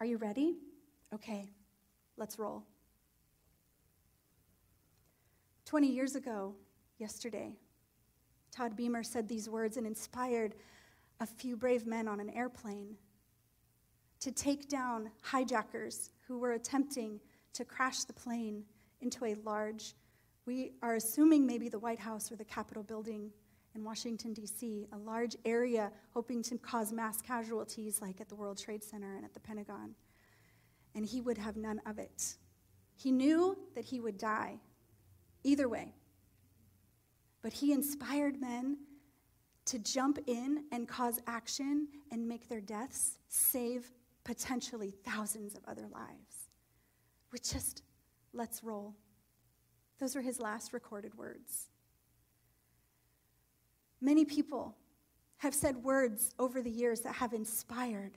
Are 0.00 0.06
you 0.06 0.16
ready? 0.16 0.56
Okay, 1.14 1.50
let's 2.16 2.38
roll. 2.38 2.64
20 5.66 5.86
years 5.86 6.16
ago, 6.16 6.54
yesterday, 6.96 7.58
Todd 8.50 8.74
Beamer 8.74 9.02
said 9.02 9.28
these 9.28 9.50
words 9.50 9.76
and 9.76 9.86
inspired 9.86 10.54
a 11.20 11.26
few 11.26 11.58
brave 11.58 11.86
men 11.86 12.08
on 12.08 12.20
an 12.20 12.30
airplane 12.30 12.96
to 14.20 14.32
take 14.32 14.70
down 14.70 15.10
hijackers 15.20 16.08
who 16.26 16.38
were 16.38 16.52
attempting 16.52 17.20
to 17.52 17.66
crash 17.66 18.04
the 18.04 18.14
plane 18.14 18.64
into 19.02 19.26
a 19.26 19.34
large, 19.44 19.92
we 20.46 20.72
are 20.82 20.94
assuming 20.94 21.46
maybe 21.46 21.68
the 21.68 21.78
White 21.78 22.00
House 22.00 22.32
or 22.32 22.36
the 22.36 22.46
Capitol 22.46 22.82
building 22.82 23.30
in 23.74 23.84
Washington, 23.84 24.32
D.C., 24.32 24.88
a 24.92 24.98
large 24.98 25.36
area 25.44 25.92
hoping 26.12 26.42
to 26.44 26.58
cause 26.58 26.92
mass 26.92 27.22
casualties 27.22 28.00
like 28.00 28.20
at 28.20 28.28
the 28.28 28.34
World 28.34 28.58
Trade 28.58 28.82
Center 28.82 29.14
and 29.14 29.24
at 29.24 29.32
the 29.34 29.40
Pentagon. 29.40 29.94
And 30.94 31.06
he 31.06 31.20
would 31.20 31.38
have 31.38 31.56
none 31.56 31.80
of 31.86 31.98
it. 31.98 32.34
He 32.96 33.12
knew 33.12 33.56
that 33.74 33.84
he 33.84 34.00
would 34.00 34.18
die 34.18 34.56
either 35.44 35.68
way. 35.68 35.94
But 37.42 37.52
he 37.52 37.72
inspired 37.72 38.40
men 38.40 38.78
to 39.66 39.78
jump 39.78 40.18
in 40.26 40.64
and 40.72 40.88
cause 40.88 41.20
action 41.26 41.88
and 42.10 42.26
make 42.26 42.48
their 42.48 42.60
deaths 42.60 43.18
save 43.28 43.90
potentially 44.24 44.90
thousands 45.04 45.54
of 45.54 45.60
other 45.66 45.86
lives. 45.92 46.50
We 47.32 47.38
just 47.38 47.82
let's 48.32 48.62
roll. 48.64 48.94
Those 49.98 50.16
are 50.16 50.22
his 50.22 50.40
last 50.40 50.72
recorded 50.72 51.16
words. 51.16 51.68
Many 54.00 54.24
people 54.24 54.76
have 55.38 55.54
said 55.54 55.76
words 55.76 56.32
over 56.38 56.62
the 56.62 56.70
years 56.70 57.00
that 57.00 57.16
have 57.16 57.32
inspired, 57.32 58.12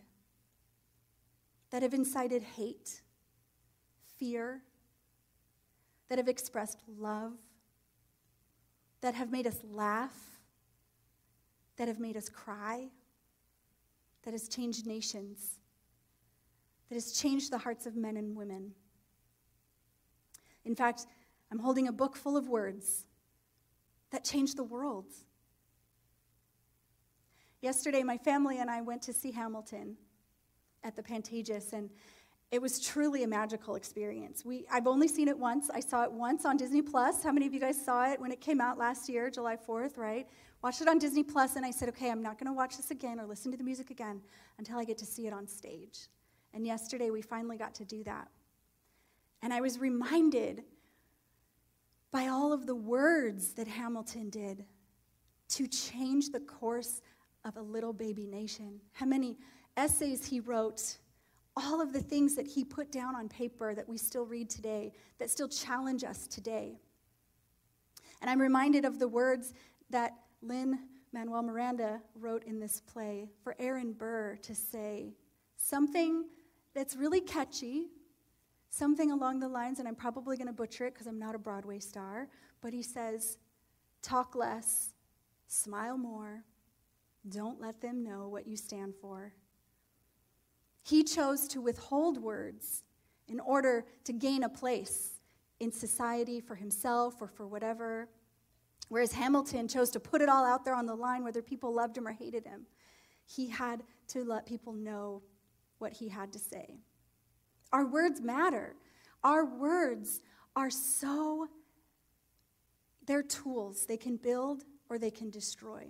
that 1.71 1.81
have 1.81 1.93
incited 1.93 2.43
hate, 2.43 3.01
fear, 4.17 4.61
that 6.09 6.17
have 6.17 6.27
expressed 6.27 6.79
love, 6.87 7.33
that 9.01 9.15
have 9.15 9.31
made 9.31 9.47
us 9.47 9.57
laugh, 9.71 10.15
that 11.77 11.87
have 11.87 11.99
made 11.99 12.15
us 12.15 12.29
cry, 12.29 12.87
that 14.23 14.31
has 14.31 14.47
changed 14.47 14.85
nations, 14.85 15.59
that 16.89 16.95
has 16.95 17.13
changed 17.13 17.51
the 17.51 17.57
hearts 17.57 17.85
of 17.85 17.95
men 17.95 18.15
and 18.17 18.35
women. 18.35 18.71
In 20.65 20.75
fact, 20.75 21.07
I'm 21.51 21.59
holding 21.59 21.87
a 21.87 21.91
book 21.91 22.15
full 22.15 22.37
of 22.37 22.47
words 22.47 23.05
that 24.11 24.23
changed 24.23 24.57
the 24.57 24.63
world. 24.63 25.07
Yesterday, 27.63 28.03
my 28.03 28.17
family 28.17 28.59
and 28.59 28.69
I 28.69 28.81
went 28.81 29.01
to 29.03 29.13
see 29.13 29.31
Hamilton 29.31 29.95
at 30.83 30.97
the 30.97 31.01
Pantages, 31.01 31.71
and 31.71 31.89
it 32.51 32.61
was 32.61 32.77
truly 32.77 33.23
a 33.23 33.27
magical 33.27 33.75
experience. 33.75 34.43
We, 34.43 34.65
I've 34.69 34.85
only 34.85 35.07
seen 35.07 35.29
it 35.29 35.39
once. 35.39 35.69
I 35.73 35.79
saw 35.79 36.03
it 36.03 36.11
once 36.11 36.43
on 36.43 36.57
Disney 36.57 36.81
Plus. 36.81 37.23
How 37.23 37.31
many 37.31 37.47
of 37.47 37.53
you 37.53 37.61
guys 37.61 37.81
saw 37.81 38.11
it 38.11 38.19
when 38.19 38.33
it 38.33 38.41
came 38.41 38.59
out 38.59 38.77
last 38.77 39.07
year, 39.07 39.29
July 39.29 39.55
4th, 39.55 39.97
right? 39.97 40.27
Watched 40.61 40.81
it 40.81 40.89
on 40.89 40.99
Disney 40.99 41.23
Plus, 41.23 41.55
and 41.55 41.65
I 41.65 41.71
said, 41.71 41.87
okay, 41.87 42.11
I'm 42.11 42.21
not 42.21 42.37
going 42.37 42.47
to 42.47 42.53
watch 42.53 42.75
this 42.75 42.91
again 42.91 43.17
or 43.17 43.25
listen 43.25 43.49
to 43.51 43.57
the 43.57 43.63
music 43.63 43.91
again 43.91 44.19
until 44.57 44.77
I 44.77 44.83
get 44.83 44.97
to 44.97 45.05
see 45.05 45.25
it 45.27 45.31
on 45.31 45.47
stage. 45.47 46.09
And 46.53 46.67
yesterday, 46.67 47.11
we 47.11 47.21
finally 47.21 47.55
got 47.55 47.73
to 47.75 47.85
do 47.85 48.03
that. 48.03 48.27
And 49.41 49.53
I 49.53 49.61
was 49.61 49.79
reminded 49.79 50.65
by 52.11 52.27
all 52.27 52.51
of 52.51 52.65
the 52.65 52.75
words 52.75 53.53
that 53.53 53.69
Hamilton 53.69 54.29
did 54.29 54.65
to 55.47 55.67
change 55.67 56.31
the 56.31 56.39
course 56.41 57.01
of 57.45 57.57
a 57.57 57.61
little 57.61 57.93
baby 57.93 58.25
nation, 58.25 58.79
how 58.93 59.05
many 59.05 59.37
essays 59.77 60.25
he 60.25 60.39
wrote, 60.39 60.97
all 61.55 61.81
of 61.81 61.93
the 61.93 62.01
things 62.01 62.35
that 62.35 62.47
he 62.47 62.63
put 62.63 62.91
down 62.91 63.15
on 63.15 63.29
paper 63.29 63.75
that 63.75 63.87
we 63.87 63.97
still 63.97 64.25
read 64.25 64.49
today, 64.49 64.91
that 65.19 65.29
still 65.29 65.47
challenge 65.47 66.03
us 66.03 66.27
today. 66.27 66.79
And 68.21 68.29
I'm 68.29 68.41
reminded 68.41 68.85
of 68.85 68.99
the 68.99 69.07
words 69.07 69.53
that 69.89 70.13
Lynn 70.41 70.79
Manuel 71.11 71.43
Miranda 71.43 72.01
wrote 72.15 72.43
in 72.45 72.59
this 72.59 72.81
play 72.81 73.29
for 73.43 73.55
Aaron 73.59 73.93
Burr 73.93 74.37
to 74.41 74.55
say 74.55 75.13
something 75.57 76.25
that's 76.73 76.95
really 76.95 77.21
catchy, 77.21 77.87
something 78.69 79.11
along 79.11 79.39
the 79.39 79.47
lines, 79.47 79.79
and 79.79 79.87
I'm 79.87 79.95
probably 79.95 80.37
going 80.37 80.47
to 80.47 80.53
butcher 80.53 80.87
it 80.87 80.93
because 80.93 81.05
I'm 81.05 81.19
not 81.19 81.35
a 81.35 81.37
Broadway 81.37 81.79
star, 81.79 82.29
but 82.61 82.73
he 82.73 82.81
says, 82.81 83.37
Talk 84.01 84.35
less, 84.35 84.93
smile 85.47 85.97
more, 85.97 86.43
don't 87.29 87.61
let 87.61 87.81
them 87.81 88.03
know 88.03 88.27
what 88.27 88.47
you 88.47 88.57
stand 88.57 88.93
for. 89.01 89.33
He 90.83 91.03
chose 91.03 91.47
to 91.49 91.61
withhold 91.61 92.21
words 92.21 92.83
in 93.27 93.39
order 93.39 93.85
to 94.03 94.13
gain 94.13 94.43
a 94.43 94.49
place 94.49 95.21
in 95.59 95.71
society 95.71 96.41
for 96.41 96.55
himself 96.55 97.21
or 97.21 97.27
for 97.27 97.47
whatever. 97.47 98.09
Whereas 98.89 99.13
Hamilton 99.13 99.67
chose 99.67 99.89
to 99.91 99.99
put 99.99 100.21
it 100.21 100.27
all 100.27 100.43
out 100.43 100.65
there 100.65 100.75
on 100.75 100.85
the 100.85 100.95
line, 100.95 101.23
whether 101.23 101.41
people 101.41 101.73
loved 101.73 101.97
him 101.97 102.07
or 102.07 102.11
hated 102.11 102.45
him. 102.45 102.65
He 103.25 103.47
had 103.47 103.83
to 104.09 104.23
let 104.23 104.45
people 104.45 104.73
know 104.73 105.21
what 105.77 105.93
he 105.93 106.09
had 106.09 106.33
to 106.33 106.39
say. 106.39 106.75
Our 107.71 107.85
words 107.85 108.21
matter. 108.21 108.75
Our 109.23 109.45
words 109.45 110.21
are 110.55 110.69
so, 110.69 111.47
they're 113.07 113.23
tools. 113.23 113.85
They 113.85 113.97
can 113.97 114.17
build 114.17 114.63
or 114.89 114.99
they 114.99 115.11
can 115.11 115.29
destroy. 115.29 115.87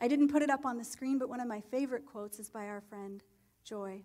I 0.00 0.08
didn't 0.08 0.28
put 0.28 0.42
it 0.42 0.50
up 0.50 0.64
on 0.64 0.78
the 0.78 0.84
screen, 0.84 1.18
but 1.18 1.28
one 1.28 1.40
of 1.40 1.48
my 1.48 1.60
favorite 1.60 2.06
quotes 2.06 2.38
is 2.38 2.48
by 2.48 2.66
our 2.66 2.80
friend 2.80 3.22
Joy. 3.64 4.02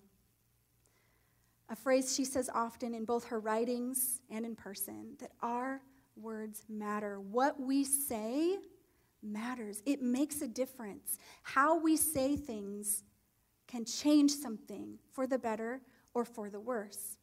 A 1.69 1.75
phrase 1.75 2.15
she 2.15 2.25
says 2.25 2.49
often 2.53 2.93
in 2.93 3.05
both 3.05 3.25
her 3.25 3.39
writings 3.39 4.19
and 4.29 4.45
in 4.45 4.55
person 4.55 5.15
that 5.19 5.31
our 5.41 5.81
words 6.15 6.65
matter. 6.69 7.19
What 7.19 7.59
we 7.59 7.83
say 7.83 8.57
matters, 9.21 9.81
it 9.85 10.01
makes 10.01 10.41
a 10.41 10.47
difference. 10.47 11.17
How 11.43 11.79
we 11.79 11.95
say 11.95 12.35
things 12.35 13.03
can 13.67 13.85
change 13.85 14.31
something 14.31 14.99
for 15.11 15.25
the 15.25 15.39
better 15.39 15.81
or 16.13 16.25
for 16.25 16.49
the 16.49 16.59
worse. 16.59 17.17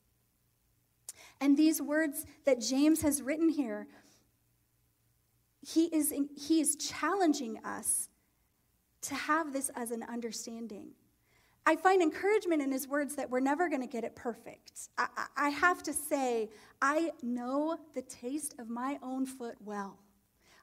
And 1.40 1.56
these 1.56 1.80
words 1.80 2.26
that 2.44 2.60
James 2.60 3.02
has 3.02 3.22
written 3.22 3.48
here, 3.48 3.86
he 5.60 5.84
is, 5.86 6.12
he 6.36 6.60
is 6.60 6.76
challenging 6.76 7.58
us 7.64 8.08
to 9.02 9.14
have 9.14 9.52
this 9.52 9.70
as 9.76 9.90
an 9.90 10.02
understanding. 10.02 10.90
I 11.66 11.76
find 11.76 12.02
encouragement 12.02 12.62
in 12.62 12.72
his 12.72 12.88
words 12.88 13.14
that 13.16 13.30
we're 13.30 13.40
never 13.40 13.68
going 13.68 13.82
to 13.82 13.86
get 13.86 14.02
it 14.02 14.16
perfect. 14.16 14.88
I, 14.98 15.26
I, 15.36 15.48
have 15.50 15.82
to 15.84 15.92
say, 15.92 16.48
I 16.80 17.10
know 17.22 17.78
the 17.94 18.02
taste 18.02 18.54
of 18.58 18.68
my 18.68 18.98
own 19.02 19.26
foot 19.26 19.56
well. 19.64 19.98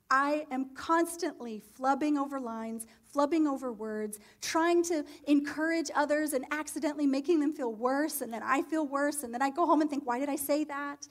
I 0.10 0.46
am 0.52 0.74
constantly 0.74 1.62
flubbing 1.78 2.18
over 2.18 2.40
lines, 2.40 2.88
flubbing 3.14 3.46
over 3.46 3.74
words, 3.74 4.20
trying 4.42 4.84
to 4.86 5.04
encourage 5.28 5.92
others 5.96 6.34
and 6.34 6.46
accidentally 6.52 7.06
making 7.06 7.42
them 7.42 7.54
feel 7.54 7.74
worse, 7.74 8.22
and 8.22 8.32
then 8.32 8.42
I 8.44 8.62
feel 8.62 8.88
worse, 8.88 9.24
and 9.24 9.34
then 9.34 9.42
I 9.42 9.50
go 9.50 9.66
home 9.66 9.82
and 9.82 9.90
think, 9.90 10.06
why 10.06 10.20
did 10.20 10.30
I 10.30 10.38
say 10.38 10.64
that? 10.66 11.08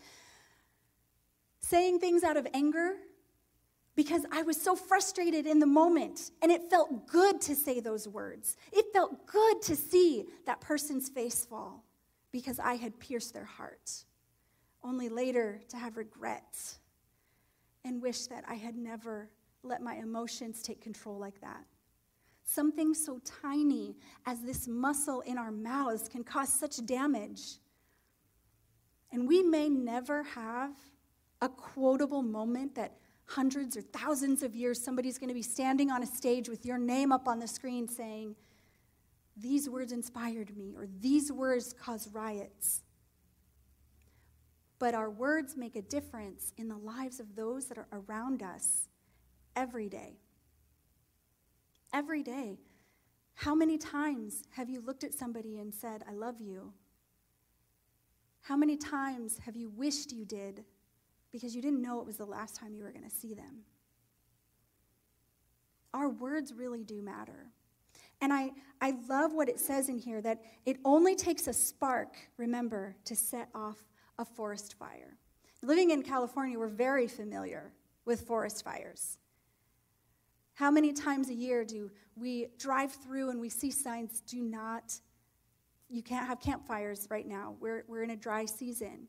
Saying 1.61 2.01
things 2.01 2.25
out 2.25 2.37
of 2.37 2.47
anger 2.55 2.95
because 3.97 4.27
I 4.31 4.43
was 4.43 4.61
so 4.61 4.77
frustrated 4.77 5.47
in 5.47 5.59
the 5.59 5.67
moment 5.67 6.31
and 6.43 6.53
it 6.53 6.71
felt 6.71 7.07
good 7.07 7.41
to 7.43 7.55
say 7.55 7.81
those 7.81 8.07
words. 8.07 8.57
It 8.73 8.85
felt 8.93 9.27
good 9.27 9.63
to 9.63 9.75
see 9.75 10.27
that 10.45 10.61
person's 10.61 11.09
face 11.09 11.47
fall 11.47 11.83
because 12.31 12.59
I 12.59 12.75
had 12.75 13.01
pierced 13.01 13.33
their 13.33 13.47
heart, 13.47 13.91
only 14.85 15.09
later 15.09 15.63
to 15.71 15.79
have 15.79 15.97
regret 15.97 16.77
and 17.85 18.03
wish 18.03 18.27
that 18.27 18.45
I 18.47 18.55
had 18.55 18.77
never 18.77 19.31
let 19.63 19.81
my 19.81 19.95
emotions 19.95 20.63
take 20.63 20.83
control 20.83 21.19
like 21.19 21.41
that. 21.41 21.65
Something 22.45 22.93
so 22.95 23.21
tiny 23.43 23.97
as 24.27 24.43
this 24.43 24.69
muscle 24.69 25.23
in 25.23 25.39
our 25.39 25.51
mouths 25.51 26.09
can 26.09 26.23
cause 26.23 26.53
such 26.53 26.85
damage. 26.85 27.59
And 29.11 29.27
we 29.27 29.43
may 29.43 29.69
never 29.69 30.23
have 30.23 30.73
a 31.41 31.49
quotable 31.49 32.23
moment 32.23 32.75
that 32.75 32.99
hundreds 33.27 33.77
or 33.77 33.83
thousands 33.83 34.43
of 34.43 34.55
years, 34.55 34.83
somebody's 34.83 35.19
going 35.19 35.29
to 35.29 35.35
be 35.35 35.43
standing 35.43 35.91
on 35.91 36.03
a 36.03 36.07
stage 36.07 36.49
with 36.49 36.65
your 36.65 36.79
name 36.79 37.13
up 37.13 37.29
on 37.29 37.39
the 37.39 37.49
screen 37.49 37.89
saying, 37.89 38.37
These 39.37 39.69
words 39.69 39.93
inspired 39.93 40.57
me, 40.57 40.75
or 40.77 40.87
these 41.01 41.33
words 41.33 41.73
caused 41.73 42.15
riots. 42.15 42.83
But 44.79 44.95
our 44.95 45.11
words 45.11 45.57
make 45.57 45.75
a 45.75 45.83
difference 45.83 46.53
in 46.57 46.69
the 46.69 46.77
lives 46.77 47.19
of 47.19 47.35
those 47.35 47.67
that 47.67 47.79
are 47.79 47.89
around 47.93 48.43
us 48.43 48.89
every 49.55 49.89
day. 49.89 50.19
Every 51.93 52.23
day. 52.23 52.59
How 53.35 53.55
many 53.55 53.79
times 53.79 54.45
have 54.51 54.69
you 54.69 54.81
looked 54.81 55.03
at 55.03 55.15
somebody 55.15 55.59
and 55.59 55.75
said, 55.75 56.05
I 56.09 56.13
love 56.13 56.41
you? 56.41 56.73
How 58.43 58.57
many 58.57 58.77
times 58.77 59.39
have 59.45 59.57
you 59.57 59.71
wished 59.71 60.13
you 60.13 60.25
did 60.25 60.65
because 61.33 61.55
you 61.55 61.63
didn't 61.63 61.83
know 61.83 62.01
it 62.01 62.07
was 62.07 62.17
the 62.17 62.25
last 62.25 62.57
time 62.57 62.75
you 62.75 62.85
were 62.85 62.93
going 62.93 63.09
to 63.09 63.15
see 63.15 63.35
them. 63.35 63.63
Our 65.93 66.09
words 66.09 66.53
really 66.53 66.83
do 66.83 67.03
matter. 67.03 67.47
And 68.21 68.33
I, 68.33 68.53
I 68.81 68.95
love 69.09 69.35
what 69.35 69.49
it 69.49 69.61
says 69.61 69.89
in 69.89 69.99
here 69.99 70.21
that 70.23 70.41
it 70.65 70.79
only 70.85 71.15
takes 71.15 71.47
a 71.47 71.53
spark, 71.53 72.17
remember, 72.37 72.97
to 73.05 73.15
set 73.15 73.49
off 73.55 73.83
a 74.19 74.25
forest 74.25 74.75
fire. 74.79 75.17
Living 75.63 75.91
in 75.91 76.03
California, 76.03 76.59
we're 76.59 76.69
very 76.69 77.09
familiar 77.09 77.73
with 78.05 78.23
forest 78.23 78.65
fires. 78.65 79.19
How 80.55 80.71
many 80.71 80.93
times 80.93 81.29
a 81.29 81.35
year 81.35 81.65
do 81.65 81.91
we 82.17 82.49
drive 82.59 82.93
through 82.93 83.31
and 83.31 83.41
we 83.41 83.51
see 83.51 83.71
signs, 83.71 84.23
do 84.23 84.41
not, 84.41 84.95
you 85.91 86.03
can't 86.03 86.27
have 86.27 86.41
campfires 86.41 87.07
right 87.11 87.27
now. 87.27 87.57
We're, 87.61 87.85
we're 87.89 88.03
in 88.03 88.11
a 88.11 88.17
dry 88.17 88.47
season. 88.47 89.09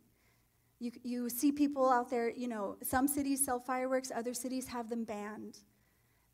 You, 0.80 0.92
you 1.04 1.30
see 1.30 1.52
people 1.52 1.90
out 1.90 2.10
there, 2.10 2.30
you 2.30 2.48
know, 2.48 2.78
some 2.84 3.08
cities 3.08 3.44
sell 3.44 3.60
fireworks, 3.60 4.12
other 4.16 4.34
cities 4.34 4.68
have 4.68 4.90
them 4.90 5.04
banned 5.04 5.60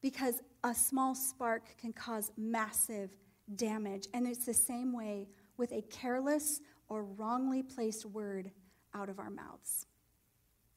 because 0.02 0.42
a 0.64 0.76
small 0.76 1.16
spark 1.16 1.78
can 1.78 1.94
cause 1.94 2.32
massive 2.38 3.16
damage. 3.56 4.08
And 4.14 4.28
it's 4.28 4.46
the 4.46 4.54
same 4.54 4.94
way 4.94 5.30
with 5.58 5.72
a 5.72 5.82
careless 5.84 6.60
or 6.90 7.06
wrongly 7.06 7.64
placed 7.64 8.06
word 8.06 8.52
out 8.94 9.10
of 9.10 9.18
our 9.18 9.30
mouths. 9.30 9.86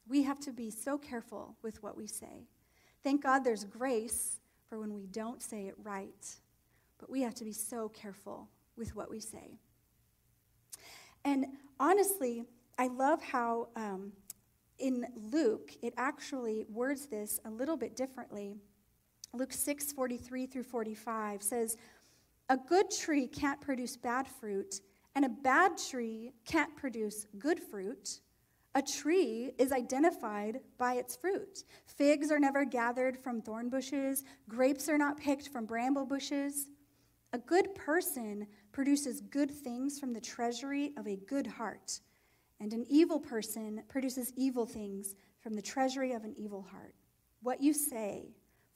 We 0.07 0.23
have 0.23 0.39
to 0.41 0.53
be 0.53 0.71
so 0.71 0.97
careful 0.97 1.57
with 1.61 1.83
what 1.83 1.97
we 1.97 2.07
say. 2.07 2.47
Thank 3.03 3.23
God 3.23 3.43
there's 3.43 3.65
grace 3.65 4.39
for 4.69 4.79
when 4.79 4.93
we 4.93 5.05
don't 5.07 5.41
say 5.41 5.67
it 5.67 5.75
right, 5.83 6.35
but 6.99 7.09
we 7.09 7.21
have 7.21 7.35
to 7.35 7.43
be 7.43 7.51
so 7.51 7.89
careful 7.89 8.49
with 8.77 8.95
what 8.95 9.09
we 9.09 9.19
say. 9.19 9.59
And 11.25 11.45
honestly, 11.79 12.45
I 12.77 12.87
love 12.87 13.21
how 13.23 13.69
um, 13.75 14.11
in 14.79 15.05
Luke, 15.15 15.71
it 15.81 15.93
actually 15.97 16.65
words 16.69 17.07
this 17.07 17.39
a 17.45 17.49
little 17.49 17.77
bit 17.77 17.95
differently. 17.95 18.55
Luke 19.33 19.53
6 19.53 19.91
43 19.91 20.45
through 20.45 20.63
45 20.63 21.41
says, 21.41 21.77
A 22.49 22.57
good 22.57 22.91
tree 22.91 23.27
can't 23.27 23.59
produce 23.59 23.97
bad 23.97 24.27
fruit, 24.27 24.81
and 25.15 25.25
a 25.25 25.29
bad 25.29 25.77
tree 25.77 26.33
can't 26.45 26.75
produce 26.75 27.25
good 27.39 27.59
fruit. 27.59 28.19
A 28.75 28.81
tree 28.81 29.53
is 29.57 29.71
identified 29.71 30.59
by 30.77 30.93
its 30.93 31.15
fruit. 31.15 31.63
Figs 31.87 32.29
are 32.29 32.39
never 32.39 32.63
gathered 32.63 33.17
from 33.17 33.41
thorn 33.41 33.69
bushes, 33.69 34.23
grapes 34.47 34.87
are 34.87 34.99
not 34.99 35.17
picked 35.17 35.49
from 35.49 35.65
bramble 35.65 36.05
bushes. 36.05 36.67
A 37.33 37.39
good 37.39 37.73
person 37.75 38.47
produces 38.71 39.19
good 39.19 39.51
things 39.51 39.99
from 39.99 40.13
the 40.13 40.21
treasury 40.21 40.93
of 40.95 41.07
a 41.07 41.17
good 41.17 41.47
heart, 41.47 41.99
and 42.59 42.73
an 42.73 42.85
evil 42.89 43.19
person 43.19 43.83
produces 43.87 44.33
evil 44.35 44.65
things 44.65 45.15
from 45.39 45.53
the 45.53 45.61
treasury 45.61 46.13
of 46.13 46.23
an 46.23 46.33
evil 46.37 46.61
heart. 46.61 46.95
What 47.41 47.61
you 47.61 47.73
say 47.73 48.29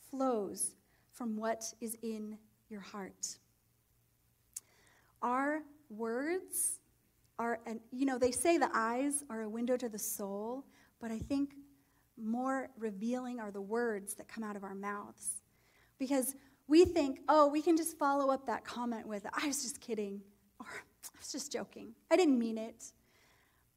flows 0.10 0.76
from 1.12 1.36
what 1.36 1.64
is 1.82 1.96
in 2.04 2.38
your 2.70 2.82
heart. 2.82 3.38
Our 5.22 5.62
words 5.90 6.80
are, 7.38 7.60
and 7.66 7.80
you 7.92 8.06
know, 8.06 8.18
they 8.18 8.32
say 8.32 8.58
the 8.58 8.70
eyes 8.74 9.24
are 9.30 9.42
a 9.42 9.50
window 9.50 9.78
to 9.78 9.90
the 9.90 10.00
soul, 10.00 10.66
but 11.00 11.12
I 11.12 11.20
think 11.20 11.56
more 12.18 12.70
revealing 12.78 13.40
are 13.40 13.52
the 13.52 13.62
words 13.62 14.14
that 14.16 14.28
come 14.28 14.44
out 14.44 14.56
of 14.56 14.64
our 14.64 14.76
mouths. 14.76 15.42
Because 15.98 16.36
we 16.68 16.86
think, 16.86 17.20
oh, 17.28 17.48
we 17.48 17.62
can 17.62 17.76
just 17.76 17.98
follow 17.98 18.32
up 18.32 18.46
that 18.48 18.64
comment 18.64 19.08
with, 19.08 19.26
I 19.34 19.48
was 19.48 19.62
just 19.62 19.82
kidding, 19.82 20.22
or 20.60 20.68
I 20.68 21.18
was 21.20 21.32
just 21.32 21.52
joking. 21.52 21.94
I 22.10 22.16
didn't 22.16 22.40
mean 22.40 22.58
it. 22.58 22.94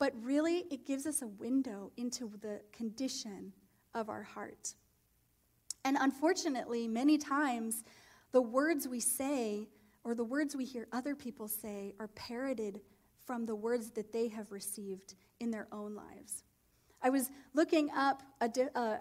But 0.04 0.12
really, 0.22 0.66
it 0.70 0.84
gives 0.84 1.06
us 1.06 1.22
a 1.22 1.26
window 1.26 1.90
into 1.96 2.30
the 2.42 2.60
condition 2.74 3.54
of 3.94 4.10
our 4.10 4.22
heart. 4.22 4.74
And 5.82 5.96
unfortunately, 5.98 6.86
many 6.86 7.16
times, 7.16 7.84
the 8.30 8.42
words 8.42 8.86
we 8.86 9.00
say 9.00 9.66
or 10.04 10.14
the 10.14 10.22
words 10.22 10.54
we 10.54 10.66
hear 10.66 10.88
other 10.92 11.14
people 11.14 11.48
say 11.48 11.94
are 11.98 12.08
parroted 12.08 12.82
from 13.24 13.46
the 13.46 13.54
words 13.54 13.92
that 13.92 14.12
they 14.12 14.28
have 14.28 14.52
received 14.52 15.14
in 15.40 15.50
their 15.50 15.68
own 15.72 15.94
lives. 15.94 16.44
I 17.00 17.08
was 17.08 17.30
looking 17.54 17.88
up 17.96 18.22
a, 18.42 18.50
a, 18.74 18.98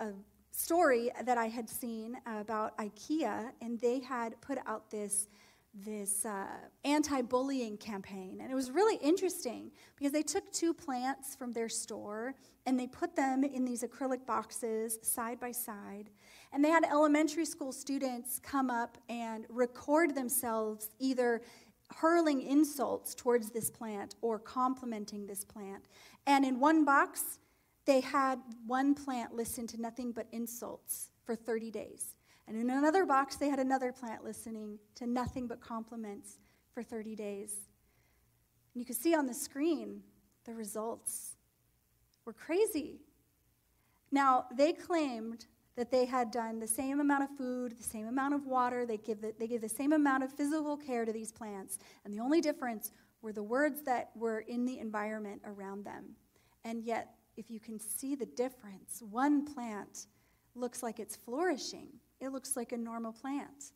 a, 0.00 0.12
story 0.50 1.12
that 1.24 1.38
I 1.38 1.46
had 1.46 1.70
seen 1.70 2.16
about 2.26 2.76
IKEA, 2.76 3.52
and 3.62 3.80
they 3.80 4.00
had 4.00 4.34
put 4.40 4.58
out 4.66 4.90
this 4.90 5.28
this 5.72 6.24
uh, 6.24 6.46
anti-bullying 6.84 7.76
campaign 7.76 8.40
and 8.42 8.50
it 8.50 8.54
was 8.54 8.72
really 8.72 8.96
interesting 8.96 9.70
because 9.96 10.12
they 10.12 10.22
took 10.22 10.50
two 10.52 10.74
plants 10.74 11.36
from 11.36 11.52
their 11.52 11.68
store 11.68 12.34
and 12.66 12.78
they 12.78 12.88
put 12.88 13.14
them 13.14 13.44
in 13.44 13.64
these 13.64 13.84
acrylic 13.84 14.26
boxes 14.26 14.98
side 15.02 15.38
by 15.38 15.52
side 15.52 16.10
and 16.52 16.64
they 16.64 16.70
had 16.70 16.84
elementary 16.84 17.44
school 17.44 17.70
students 17.70 18.40
come 18.42 18.68
up 18.68 18.98
and 19.08 19.46
record 19.48 20.14
themselves 20.16 20.90
either 20.98 21.40
hurling 21.96 22.42
insults 22.42 23.14
towards 23.14 23.50
this 23.50 23.70
plant 23.70 24.14
or 24.20 24.38
complimenting 24.38 25.26
this 25.26 25.44
plant. 25.44 25.84
And 26.26 26.44
in 26.44 26.60
one 26.60 26.84
box, 26.84 27.38
they 27.86 28.00
had 28.00 28.40
one 28.66 28.94
plant 28.94 29.34
listen 29.34 29.66
to 29.68 29.80
nothing 29.80 30.12
but 30.12 30.26
insults 30.32 31.10
for 31.24 31.34
30 31.34 31.70
days. 31.70 32.14
And 32.50 32.58
in 32.60 32.68
another 32.68 33.06
box, 33.06 33.36
they 33.36 33.48
had 33.48 33.60
another 33.60 33.92
plant 33.92 34.24
listening 34.24 34.80
to 34.96 35.06
nothing 35.06 35.46
but 35.46 35.60
compliments 35.60 36.40
for 36.74 36.82
30 36.82 37.14
days. 37.14 37.52
And 38.74 38.80
you 38.80 38.84
can 38.84 38.96
see 38.96 39.14
on 39.14 39.28
the 39.28 39.34
screen 39.34 40.00
the 40.44 40.52
results 40.52 41.36
were 42.24 42.32
crazy. 42.32 43.02
Now, 44.10 44.46
they 44.52 44.72
claimed 44.72 45.46
that 45.76 45.92
they 45.92 46.04
had 46.04 46.32
done 46.32 46.58
the 46.58 46.66
same 46.66 46.98
amount 46.98 47.22
of 47.22 47.30
food, 47.38 47.78
the 47.78 47.84
same 47.84 48.08
amount 48.08 48.34
of 48.34 48.44
water, 48.46 48.84
they 48.84 48.96
give, 48.96 49.20
the, 49.20 49.32
they 49.38 49.46
give 49.46 49.60
the 49.60 49.68
same 49.68 49.92
amount 49.92 50.24
of 50.24 50.32
physical 50.32 50.76
care 50.76 51.04
to 51.04 51.12
these 51.12 51.30
plants. 51.30 51.78
And 52.04 52.12
the 52.12 52.18
only 52.18 52.40
difference 52.40 52.90
were 53.22 53.32
the 53.32 53.44
words 53.44 53.82
that 53.82 54.10
were 54.16 54.40
in 54.40 54.64
the 54.64 54.80
environment 54.80 55.40
around 55.44 55.84
them. 55.84 56.16
And 56.64 56.82
yet, 56.82 57.14
if 57.36 57.48
you 57.48 57.60
can 57.60 57.78
see 57.78 58.16
the 58.16 58.26
difference, 58.26 59.04
one 59.08 59.46
plant 59.46 60.06
looks 60.56 60.82
like 60.82 60.98
it's 60.98 61.14
flourishing, 61.14 61.90
it 62.20 62.30
looks 62.30 62.56
like 62.56 62.72
a 62.72 62.76
normal 62.76 63.12
plant. 63.12 63.72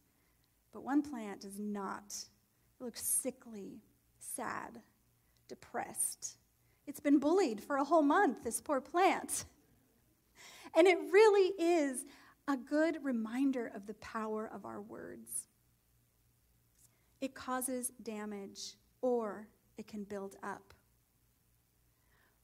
But 0.72 0.85
one 0.85 1.02
plant 1.02 1.40
does 1.40 1.59
not. 1.59 2.04
It 2.09 2.85
looks 2.85 3.02
sickly, 3.02 3.80
sad, 4.18 4.80
depressed. 5.48 6.37
It's 6.87 7.00
been 7.00 7.18
bullied 7.18 7.62
for 7.62 7.76
a 7.76 7.85
whole 7.85 8.02
month, 8.02 8.44
this 8.44 8.61
poor 8.61 8.80
plant. 8.80 9.44
And 10.76 10.88
it 10.88 10.98
really 11.12 11.52
is 11.57 12.04
a 12.48 12.57
good 12.57 12.98
reminder 13.04 13.70
of 13.76 13.87
the 13.87 13.94
power 13.94 14.50
of 14.52 14.64
our 14.64 14.80
words. 14.80 15.46
It 17.20 17.35
causes 17.35 17.92
damage 18.02 18.74
or 19.00 19.46
it 19.78 19.87
can 19.87 20.04
build 20.04 20.37
up. 20.42 20.74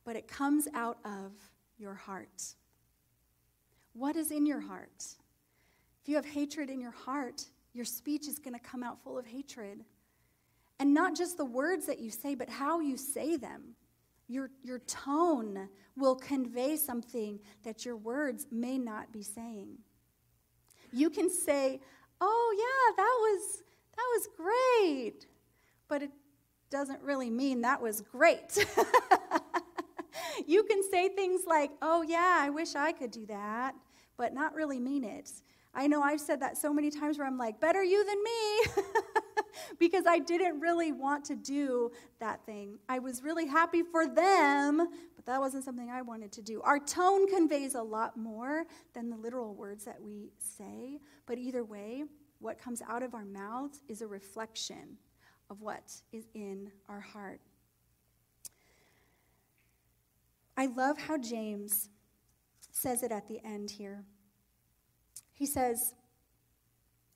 But 0.04 0.14
it 0.16 0.28
comes 0.28 0.68
out 0.74 0.98
of 1.04 1.32
your 1.76 1.94
heart. 1.94 2.54
What 3.92 4.16
is 4.16 4.30
in 4.30 4.46
your 4.46 4.60
heart? 4.60 5.04
If 6.02 6.08
you 6.08 6.16
have 6.16 6.26
hatred 6.26 6.70
in 6.70 6.80
your 6.80 6.90
heart, 6.92 7.44
your 7.72 7.84
speech 7.84 8.26
is 8.26 8.38
going 8.38 8.54
to 8.54 8.60
come 8.60 8.82
out 8.82 9.02
full 9.02 9.18
of 9.18 9.26
hatred. 9.26 9.84
And 10.78 10.94
not 10.94 11.14
just 11.14 11.36
the 11.36 11.44
words 11.44 11.86
that 11.86 12.00
you 12.00 12.10
say, 12.10 12.34
but 12.34 12.48
how 12.48 12.80
you 12.80 12.96
say 12.96 13.36
them. 13.36 13.74
Your, 14.28 14.50
your 14.62 14.78
tone 14.80 15.68
will 15.96 16.14
convey 16.14 16.76
something 16.76 17.40
that 17.64 17.84
your 17.84 17.96
words 17.96 18.46
may 18.50 18.78
not 18.78 19.12
be 19.12 19.22
saying. 19.22 19.78
You 20.92 21.10
can 21.10 21.30
say, 21.30 21.80
"Oh 22.20 22.54
yeah, 22.56 22.96
that 22.96 23.16
was 23.20 23.62
that 23.96 24.06
was 24.14 24.28
great." 24.36 25.26
But 25.88 26.02
it 26.04 26.10
doesn't 26.70 27.02
really 27.02 27.30
mean 27.30 27.62
that 27.62 27.82
was 27.82 28.00
great. 28.00 28.56
you 30.46 30.62
can 30.64 30.82
say 30.90 31.08
things 31.08 31.42
like, 31.46 31.70
"Oh 31.82 32.02
yeah, 32.02 32.38
I 32.40 32.50
wish 32.50 32.74
I 32.74 32.92
could 32.92 33.10
do 33.10 33.26
that," 33.26 33.74
but 34.16 34.32
not 34.32 34.54
really 34.54 34.80
mean 34.80 35.04
it. 35.04 35.30
I 35.74 35.86
know 35.86 36.02
I've 36.02 36.20
said 36.20 36.40
that 36.40 36.58
so 36.58 36.72
many 36.72 36.90
times 36.90 37.18
where 37.18 37.26
I'm 37.26 37.38
like, 37.38 37.60
"Better 37.60 37.82
you 37.82 38.04
than 38.04 38.22
me." 38.22 38.84
because 39.78 40.04
I 40.06 40.18
didn't 40.18 40.60
really 40.60 40.92
want 40.92 41.24
to 41.26 41.36
do 41.36 41.90
that 42.18 42.44
thing. 42.44 42.78
I 42.88 42.98
was 42.98 43.22
really 43.22 43.46
happy 43.46 43.82
for 43.82 44.06
them, 44.06 44.88
but 45.16 45.26
that 45.26 45.40
wasn't 45.40 45.64
something 45.64 45.90
I 45.90 46.02
wanted 46.02 46.32
to 46.32 46.42
do. 46.42 46.60
Our 46.62 46.78
tone 46.78 47.28
conveys 47.28 47.74
a 47.74 47.82
lot 47.82 48.16
more 48.16 48.64
than 48.94 49.10
the 49.10 49.16
literal 49.16 49.54
words 49.54 49.84
that 49.84 50.00
we 50.00 50.32
say, 50.38 51.00
but 51.26 51.38
either 51.38 51.64
way, 51.64 52.04
what 52.38 52.58
comes 52.58 52.82
out 52.88 53.02
of 53.02 53.14
our 53.14 53.24
mouths 53.24 53.82
is 53.88 54.02
a 54.02 54.06
reflection 54.06 54.96
of 55.50 55.60
what 55.60 55.92
is 56.12 56.24
in 56.34 56.70
our 56.88 57.00
heart. 57.00 57.40
I 60.56 60.66
love 60.66 60.98
how 60.98 61.16
James 61.16 61.88
says 62.70 63.02
it 63.02 63.12
at 63.12 63.28
the 63.28 63.40
end 63.44 63.70
here. 63.70 64.04
He 65.40 65.46
says, 65.46 65.94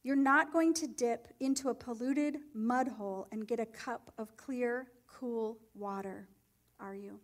you're 0.02 0.16
not 0.16 0.50
going 0.50 0.72
to 0.74 0.86
dip 0.86 1.28
into 1.40 1.68
a 1.68 1.74
polluted 1.74 2.38
mud 2.54 2.88
hole 2.88 3.28
and 3.30 3.46
get 3.46 3.60
a 3.60 3.66
cup 3.66 4.14
of 4.16 4.34
clear, 4.38 4.86
cool 5.06 5.58
water, 5.74 6.26
are 6.80 6.94
you? 6.94 7.20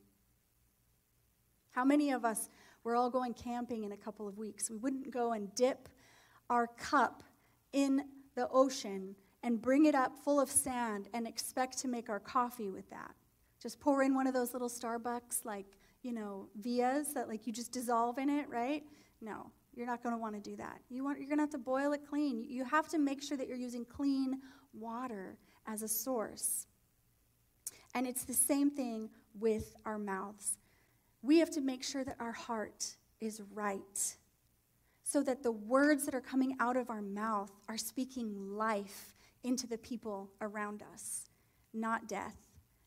How 1.71 1.87
many 1.87 2.11
of 2.11 2.27
us, 2.27 2.51
we're 2.85 2.97
all 2.97 3.09
going 3.09 3.33
camping 3.33 3.85
in 3.85 3.93
a 3.93 3.97
couple 3.97 4.29
of 4.29 4.37
weeks, 4.37 4.69
we 4.69 4.77
wouldn't 4.77 5.11
go 5.11 5.33
and 5.33 5.55
dip 5.55 5.89
our 6.51 6.67
cup 6.67 7.23
in 7.73 8.05
the 8.35 8.47
ocean 8.51 9.17
and 9.43 9.63
bring 9.63 9.87
it 9.87 9.95
up 9.95 10.19
full 10.19 10.39
of 10.39 10.51
sand 10.51 11.09
and 11.15 11.27
expect 11.27 11.79
to 11.79 11.89
make 11.89 12.11
our 12.11 12.21
coffee 12.21 12.69
with 12.69 12.91
that. 12.91 13.15
Just 13.63 13.81
pour 13.81 14.03
in 14.03 14.15
one 14.15 14.27
of 14.27 14.35
those 14.35 14.53
little 14.53 14.69
Starbucks, 14.69 15.47
like, 15.47 15.79
you 16.03 16.13
know, 16.13 16.51
Vias 16.57 17.15
that 17.15 17.27
like 17.27 17.47
you 17.47 17.55
just 17.55 17.73
dissolve 17.73 18.19
in 18.19 18.29
it, 18.29 18.51
right? 18.51 18.85
No, 19.23 19.51
You're 19.81 19.89
not 19.89 20.03
going 20.03 20.15
to 20.15 20.21
want 20.21 20.35
to 20.35 20.43
do 20.43 20.57
that. 20.57 20.83
You 20.91 21.03
want, 21.05 21.21
you're 21.21 21.27
going 21.27 21.39
to 21.39 21.43
have 21.43 21.51
to 21.53 21.59
boil 21.59 21.95
it 21.95 22.03
clean. 22.07 22.45
You 22.47 22.67
have 22.67 22.87
to 22.89 22.99
make 22.99 23.23
sure 23.23 23.39
that 23.39 23.49
you're 23.49 23.57
using 23.57 23.87
clean 23.87 24.39
water 24.75 25.39
as 25.67 25.83
a 25.83 25.89
source. 25.89 26.67
And 27.95 28.07
it's 28.07 28.25
the 28.25 28.35
same 28.35 28.71
thing 28.71 29.09
with 29.39 29.75
our 29.87 29.99
mouths. 29.99 30.59
We 31.23 31.39
have 31.39 31.49
to 31.53 31.63
make 31.63 31.83
sure 31.83 32.05
that 32.05 32.17
our 32.21 32.33
heart 32.33 32.95
is 33.23 33.41
right 33.55 34.15
so 35.03 35.23
that 35.23 35.43
the 35.43 35.53
words 35.53 36.05
that 36.05 36.15
are 36.15 36.21
coming 36.21 36.59
out 36.61 36.77
of 36.77 36.91
our 36.91 37.01
mouth 37.01 37.51
are 37.67 37.79
speaking 37.79 38.35
life 38.37 39.15
into 39.45 39.67
the 39.67 39.79
people 39.79 40.31
around 40.43 40.83
us, 40.93 41.25
not 41.73 42.07
death, 42.07 42.37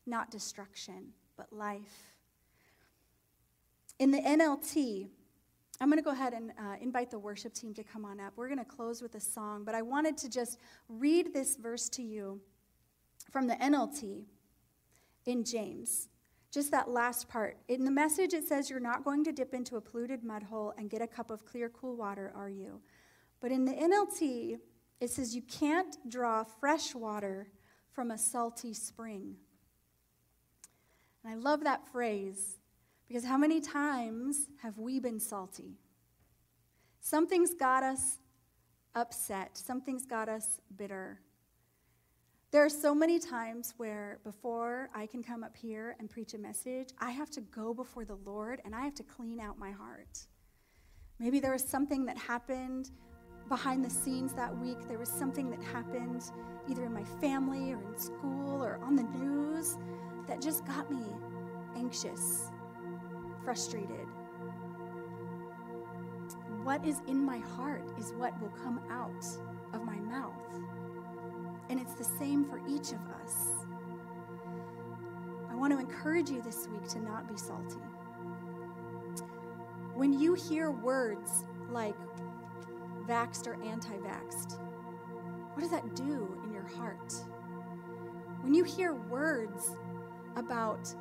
not 0.06 0.30
destruction, 0.30 1.08
but 1.36 1.52
life. 1.52 2.12
In 3.98 4.12
the 4.12 4.20
NLT, 4.20 5.08
I'm 5.80 5.88
going 5.88 5.98
to 5.98 6.04
go 6.04 6.12
ahead 6.12 6.32
and 6.32 6.52
uh, 6.52 6.76
invite 6.80 7.10
the 7.10 7.18
worship 7.18 7.52
team 7.52 7.74
to 7.74 7.82
come 7.82 8.04
on 8.04 8.20
up. 8.20 8.34
We're 8.36 8.48
going 8.48 8.58
to 8.58 8.64
close 8.64 9.02
with 9.02 9.14
a 9.16 9.20
song, 9.20 9.64
but 9.64 9.74
I 9.74 9.82
wanted 9.82 10.16
to 10.18 10.30
just 10.30 10.58
read 10.88 11.34
this 11.34 11.56
verse 11.56 11.88
to 11.90 12.02
you 12.02 12.40
from 13.32 13.46
the 13.46 13.54
NLT 13.54 14.24
in 15.26 15.44
James. 15.44 16.08
Just 16.52 16.70
that 16.70 16.88
last 16.88 17.28
part. 17.28 17.56
In 17.66 17.84
the 17.84 17.90
message, 17.90 18.32
it 18.32 18.46
says, 18.46 18.70
You're 18.70 18.78
not 18.78 19.04
going 19.04 19.24
to 19.24 19.32
dip 19.32 19.54
into 19.54 19.76
a 19.76 19.80
polluted 19.80 20.22
mud 20.22 20.44
hole 20.44 20.72
and 20.78 20.88
get 20.88 21.02
a 21.02 21.06
cup 21.06 21.30
of 21.30 21.44
clear, 21.44 21.68
cool 21.68 21.96
water, 21.96 22.32
are 22.36 22.48
you? 22.48 22.80
But 23.40 23.50
in 23.50 23.64
the 23.64 23.72
NLT, 23.72 24.58
it 25.00 25.10
says, 25.10 25.34
You 25.34 25.42
can't 25.42 25.96
draw 26.08 26.44
fresh 26.44 26.94
water 26.94 27.48
from 27.90 28.12
a 28.12 28.18
salty 28.18 28.72
spring. 28.72 29.34
And 31.24 31.32
I 31.32 31.36
love 31.36 31.64
that 31.64 31.88
phrase 31.90 32.58
because 33.14 33.28
how 33.28 33.38
many 33.38 33.60
times 33.60 34.48
have 34.60 34.76
we 34.76 34.98
been 34.98 35.20
salty? 35.20 35.78
Something's 37.00 37.54
got 37.54 37.84
us 37.84 38.18
upset, 38.96 39.56
something's 39.56 40.04
got 40.04 40.28
us 40.28 40.58
bitter. 40.76 41.20
There 42.50 42.64
are 42.64 42.68
so 42.68 42.92
many 42.92 43.20
times 43.20 43.72
where 43.76 44.18
before 44.24 44.90
I 44.96 45.06
can 45.06 45.22
come 45.22 45.44
up 45.44 45.56
here 45.56 45.94
and 46.00 46.10
preach 46.10 46.34
a 46.34 46.38
message, 46.38 46.88
I 46.98 47.12
have 47.12 47.30
to 47.30 47.40
go 47.40 47.72
before 47.72 48.04
the 48.04 48.16
Lord 48.16 48.60
and 48.64 48.74
I 48.74 48.80
have 48.80 48.96
to 48.96 49.04
clean 49.04 49.38
out 49.38 49.60
my 49.60 49.70
heart. 49.70 50.26
Maybe 51.20 51.38
there 51.38 51.52
was 51.52 51.62
something 51.62 52.04
that 52.06 52.18
happened 52.18 52.90
behind 53.48 53.84
the 53.84 53.90
scenes 53.90 54.34
that 54.34 54.58
week. 54.58 54.88
There 54.88 54.98
was 54.98 55.08
something 55.08 55.50
that 55.50 55.62
happened 55.62 56.32
either 56.68 56.82
in 56.82 56.92
my 56.92 57.04
family 57.20 57.74
or 57.74 57.80
in 57.80 57.96
school 57.96 58.60
or 58.60 58.80
on 58.82 58.96
the 58.96 59.04
news 59.04 59.78
that 60.26 60.42
just 60.42 60.66
got 60.66 60.90
me 60.90 61.04
anxious, 61.76 62.50
frustrated. 63.44 64.06
What 66.62 66.84
is 66.84 67.02
in 67.06 67.22
my 67.22 67.38
heart 67.38 67.84
is 67.98 68.12
what 68.16 68.40
will 68.40 68.52
come 68.62 68.80
out 68.90 69.24
of 69.74 69.84
my 69.84 69.96
mouth. 69.96 70.32
And 71.68 71.78
it's 71.78 71.94
the 71.94 72.04
same 72.04 72.44
for 72.44 72.60
each 72.66 72.92
of 72.92 73.00
us. 73.22 73.50
I 75.50 75.54
want 75.54 75.72
to 75.72 75.78
encourage 75.78 76.30
you 76.30 76.40
this 76.42 76.68
week 76.68 76.88
to 76.88 77.00
not 77.00 77.28
be 77.28 77.36
salty. 77.36 77.80
When 79.94 80.18
you 80.18 80.34
hear 80.34 80.70
words 80.70 81.44
like 81.70 81.94
vaxxed 83.06 83.46
or 83.46 83.62
anti 83.62 83.96
vaxxed, 83.98 84.58
what 85.52 85.60
does 85.60 85.70
that 85.70 85.94
do 85.94 86.36
in 86.44 86.52
your 86.52 86.66
heart? 86.66 87.12
When 88.40 88.54
you 88.54 88.64
hear 88.64 88.94
words 88.94 89.76
about 90.36 90.92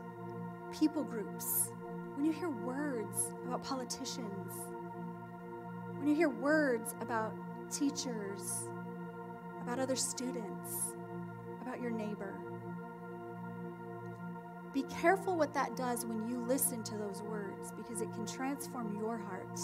people 0.72 1.04
groups, 1.04 1.73
when 2.16 2.26
you 2.26 2.32
hear 2.32 2.50
words 2.50 3.34
about 3.46 3.64
politicians, 3.64 4.54
when 5.98 6.08
you 6.08 6.16
hear 6.16 6.30
words 6.30 6.96
about 7.02 7.34
teachers, 7.72 8.68
about 9.62 9.80
other 9.80 9.96
students, 9.96 10.96
about 11.62 11.82
your 11.82 11.92
neighbor. 11.92 12.36
Be 14.74 14.84
careful 14.84 15.38
what 15.38 15.54
that 15.54 15.76
does 15.76 16.06
when 16.06 16.28
you 16.28 16.44
listen 16.46 16.84
to 16.84 16.98
those 16.98 17.22
words 17.22 17.72
because 17.78 18.02
it 18.02 18.12
can 18.14 18.26
transform 18.26 18.98
your 19.00 19.18
heart 19.18 19.60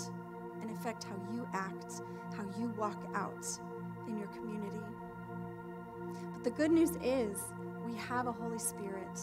and 0.62 0.70
affect 0.72 1.04
how 1.04 1.16
you 1.34 1.48
act, 1.54 2.02
how 2.36 2.46
you 2.60 2.74
walk 2.78 3.04
out 3.16 3.46
in 4.08 4.18
your 4.18 4.28
community. 4.28 4.82
But 6.34 6.44
the 6.44 6.52
good 6.52 6.72
news 6.72 6.92
is 7.04 7.40
we 7.86 7.96
have 7.96 8.28
a 8.28 8.32
Holy 8.32 8.60
Spirit 8.60 9.20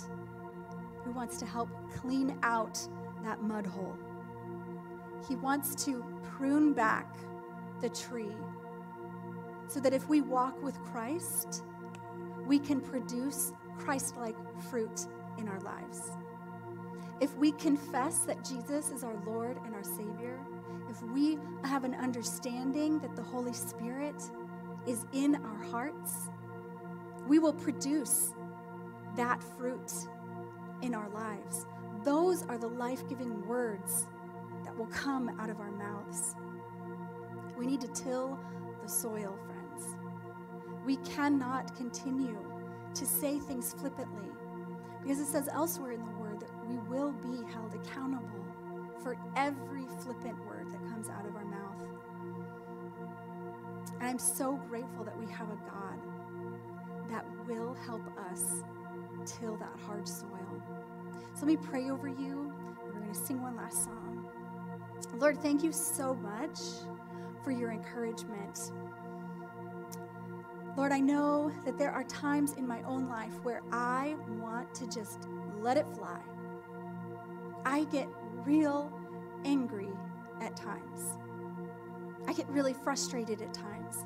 who 1.05 1.13
wants 1.13 1.39
to 1.39 1.47
help 1.47 1.69
clean 1.95 2.37
out 2.43 2.79
that 3.27 3.43
mud 3.43 3.67
hole. 3.67 3.97
He 5.29 5.35
wants 5.37 5.85
to 5.85 6.05
prune 6.23 6.73
back 6.73 7.17
the 7.81 7.89
tree 7.89 8.37
so 9.69 9.81
that 9.81 9.93
if 9.93 10.09
we 10.09 10.21
walk 10.21 10.63
with 10.63 10.81
Christ, 10.85 11.65
we 12.47 12.59
can 12.59 12.81
produce 12.81 13.53
Christ 13.79 14.17
like 14.17 14.37
fruit 14.71 15.07
in 15.39 15.49
our 15.49 15.61
lives. 15.61 16.13
If 17.21 17.35
we 17.37 17.51
confess 17.53 18.21
that 18.21 18.45
Jesus 18.45 18.91
is 18.91 19.03
our 19.03 19.17
Lord 19.27 19.59
and 19.65 19.75
our 19.75 19.83
Savior, 19.83 20.39
if 20.89 21.03
we 21.03 21.39
have 21.65 21.85
an 21.85 21.95
understanding 21.95 23.01
that 23.01 23.17
the 23.17 23.23
Holy 23.23 23.53
Spirit 23.53 24.23
is 24.87 25.05
in 25.13 25.35
our 25.35 25.63
hearts, 25.65 26.31
we 27.27 27.41
will 27.41 27.55
produce 27.55 28.35
that 29.17 29.43
fruit 29.43 29.93
in 30.83 30.95
our 30.95 31.09
lives. 31.09 31.67
Those 32.07 32.45
are 32.45 32.57
the 32.57 32.69
life 32.69 33.09
giving 33.09 33.45
words 33.49 34.07
that 34.65 34.79
will 34.79 34.87
come 34.87 35.29
out 35.41 35.51
of 35.51 35.59
our 35.59 35.73
mouths. 35.73 36.37
We 37.59 37.67
need 37.67 37.81
to 37.81 37.89
till 37.89 38.39
the 38.81 38.89
soil, 38.89 39.37
friends. 39.45 39.97
We 40.85 40.99
cannot 40.99 41.75
continue 41.75 42.39
to 42.95 43.05
say 43.05 43.41
things 43.41 43.75
flippantly 43.75 44.31
because 45.03 45.19
it 45.19 45.27
says 45.27 45.49
elsewhere 45.53 45.91
in 45.91 46.05
the 46.05 46.13
word 46.13 46.39
that 46.39 46.69
we 46.69 46.79
will 46.89 47.11
be 47.11 47.43
held 47.53 47.75
accountable 47.75 48.47
for 49.03 49.17
every 49.35 49.87
flippant 49.99 50.39
word 50.47 50.71
that 50.71 50.79
comes 50.89 51.09
out 51.09 51.27
of 51.27 51.35
our 51.35 51.45
mouth. 51.45 51.89
And 53.99 54.05
I'm 54.05 54.21
so 54.21 54.61
grateful 54.69 55.03
that 55.03 55.19
we 55.19 55.27
have 55.33 55.49
a 55.49 55.59
God 55.69 55.99
that 57.11 57.25
will 57.49 57.75
help 57.75 58.07
us 58.31 58.63
till 59.25 59.57
that 59.57 59.73
hard 59.85 60.07
soil. 60.07 60.63
So 61.35 61.47
let 61.47 61.47
me 61.47 61.57
pray 61.57 61.91
over 61.91 62.09
you. 62.09 62.53
We're 62.85 63.01
going 63.01 63.13
to 63.13 63.19
sing 63.19 63.43
one 63.43 63.57
last 63.57 63.85
song. 63.85 64.27
Lord, 65.15 65.39
thank 65.39 65.63
you 65.63 65.73
so 65.73 66.15
much 66.15 66.59
for 67.45 67.51
your 67.51 67.71
encouragement. 67.71 68.73
Lord, 70.77 70.93
I 70.93 71.01
know 71.01 71.51
that 71.65 71.79
there 71.79 71.91
are 71.91 72.05
times 72.05 72.53
in 72.53 72.67
my 72.67 72.83
own 72.83 73.09
life 73.09 73.33
where 73.43 73.63
I 73.73 74.15
want 74.41 74.75
to 74.75 74.87
just 74.87 75.27
let 75.61 75.77
it 75.77 75.87
fly. 75.95 76.21
I 77.65 77.85
get 77.85 78.09
real 78.45 78.93
angry 79.45 79.89
at 80.41 80.55
times. 80.55 81.17
I 82.29 82.33
get 82.33 82.49
really 82.49 82.75
frustrated 82.75 83.41
at 83.41 83.55
times. 83.55 84.05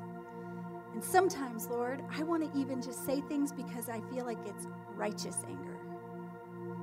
And 0.93 1.03
sometimes, 1.03 1.67
Lord, 1.67 2.03
I 2.11 2.23
want 2.23 2.51
to 2.51 2.59
even 2.59 2.81
just 2.81 3.05
say 3.05 3.21
things 3.21 3.51
because 3.51 3.89
I 3.89 4.01
feel 4.13 4.25
like 4.25 4.39
it's 4.45 4.67
righteous 4.95 5.37
anger. 5.47 5.70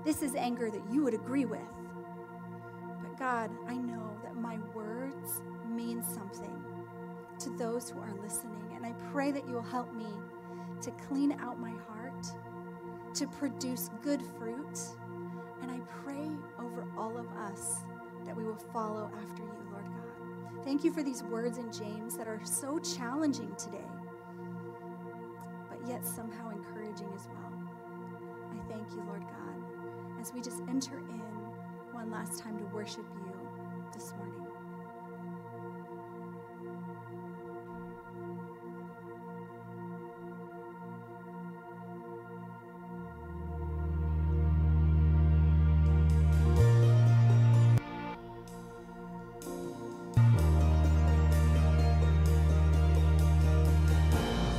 This 0.05 0.23
is 0.23 0.35
anger 0.35 0.71
that 0.71 0.83
you 0.91 1.03
would 1.05 1.15
agree 1.15 1.45
with. 1.45 1.61
But 3.03 3.19
God, 3.19 3.51
I 3.67 3.77
know 3.77 4.17
that 4.23 4.37
my 4.37 4.59
words 4.75 5.43
mean 5.69 6.03
something 6.03 6.65
to 7.41 7.51
those 7.51 7.91
who 7.91 8.01
are 8.01 8.15
listening. 8.23 8.73
And 8.75 8.85
I 8.87 8.93
pray 9.13 9.31
that 9.33 9.47
you 9.47 9.55
will 9.55 9.63
help 9.63 9.93
me 9.95 10.07
to 10.83 10.91
clean 10.93 11.33
out 11.41 11.59
my 11.59 11.73
heart, 11.89 12.27
to 13.15 13.27
produce 13.27 13.91
good 14.03 14.23
fruit. 14.39 14.79
And 15.63 15.71
I 15.71 15.81
pray 16.03 16.31
over 16.59 16.87
all 16.97 17.17
of 17.19 17.27
us 17.37 17.79
that 18.25 18.37
we 18.37 18.45
will 18.45 18.59
follow 18.73 19.11
after 19.21 19.43
you, 19.43 19.67
Lord 19.73 19.85
God. 19.85 20.65
Thank 20.65 20.85
you 20.85 20.93
for 20.93 21.03
these 21.03 21.23
words 21.25 21.59
in 21.59 21.73
James 21.73 22.17
that 22.17 22.29
are 22.29 22.41
so 22.45 22.79
challenging 22.79 23.55
today, 23.57 23.89
but 25.69 25.79
yet 25.89 26.05
somehow 26.07 26.51
encouraging 26.51 27.09
as 27.15 27.27
well. 27.29 27.53
I 28.53 28.73
thank 28.73 28.91
you, 28.93 29.03
Lord 29.07 29.23
God, 29.23 29.58
as 30.29 30.35
we 30.35 30.41
just 30.43 30.61
enter 30.69 30.99
in 30.99 31.21
one 31.93 32.11
last 32.11 32.39
time 32.39 32.59
to 32.59 32.65
worship 32.75 33.05
you 33.15 33.33
this 33.95 34.13
morning. 34.13 34.35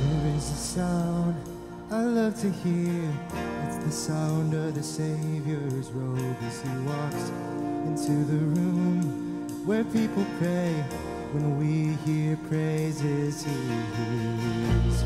There 0.00 0.36
is 0.36 0.50
a 0.50 0.54
sound 0.54 1.36
I 1.92 2.02
love 2.02 2.40
to 2.40 2.50
hear. 2.50 3.12
It's 3.66 3.84
the 3.84 3.90
sound 3.90 4.54
of 4.54 4.74
the 4.74 4.82
Savior's 4.82 5.39
into 8.08 8.32
the 8.32 8.38
room 8.38 9.66
where 9.66 9.84
people 9.84 10.24
pray. 10.38 10.72
When 11.32 11.58
we 11.58 11.96
hear 12.04 12.36
praises, 12.48 13.44
He 13.44 13.52
hears. 13.52 15.04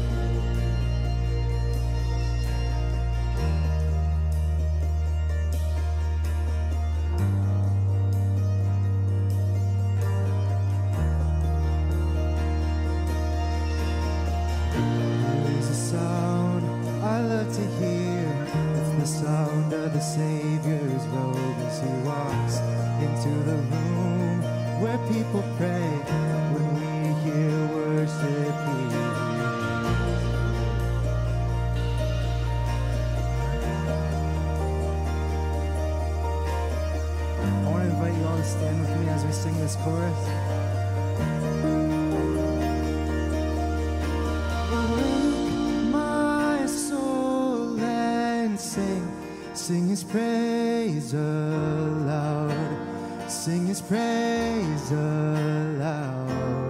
Sing 49.75 49.89
his 49.89 50.05
praise 50.05 51.15
aloud, 51.15 52.55
sing 53.29 53.67
his 53.67 53.81
praise 53.81 54.93
aloud. 54.93 56.64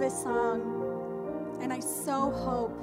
This 0.00 0.22
song, 0.22 1.58
and 1.60 1.70
I 1.70 1.78
so 1.78 2.30
hope 2.30 2.74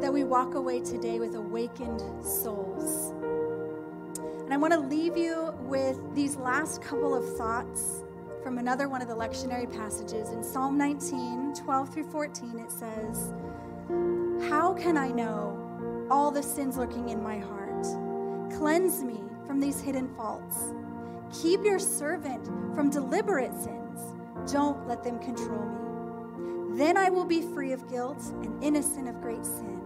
that 0.00 0.10
we 0.10 0.24
walk 0.24 0.54
away 0.54 0.80
today 0.80 1.18
with 1.18 1.34
awakened 1.34 2.00
souls. 2.24 3.12
And 4.42 4.54
I 4.54 4.56
want 4.56 4.72
to 4.72 4.80
leave 4.80 5.18
you 5.18 5.52
with 5.60 5.98
these 6.14 6.36
last 6.36 6.80
couple 6.80 7.14
of 7.14 7.36
thoughts 7.36 8.04
from 8.42 8.56
another 8.56 8.88
one 8.88 9.02
of 9.02 9.08
the 9.08 9.14
lectionary 9.14 9.70
passages. 9.70 10.30
In 10.30 10.42
Psalm 10.42 10.78
19, 10.78 11.52
12 11.54 11.92
through 11.92 12.10
14, 12.10 12.58
it 12.58 12.70
says, 12.70 13.34
How 14.48 14.72
can 14.72 14.96
I 14.96 15.08
know 15.08 16.06
all 16.10 16.30
the 16.30 16.42
sins 16.42 16.78
lurking 16.78 17.10
in 17.10 17.22
my 17.22 17.38
heart? 17.38 17.84
Cleanse 18.50 19.04
me 19.04 19.20
from 19.46 19.60
these 19.60 19.78
hidden 19.78 20.08
faults. 20.16 20.72
Keep 21.42 21.64
your 21.64 21.78
servant 21.78 22.46
from 22.74 22.88
deliberate 22.88 23.52
sins. 23.52 23.85
Don't 24.50 24.86
let 24.86 25.02
them 25.02 25.18
control 25.18 25.66
me. 25.66 26.78
Then 26.78 26.96
I 26.96 27.10
will 27.10 27.24
be 27.24 27.42
free 27.42 27.72
of 27.72 27.88
guilt 27.88 28.22
and 28.42 28.62
innocent 28.62 29.08
of 29.08 29.20
great 29.20 29.44
sin. 29.44 29.80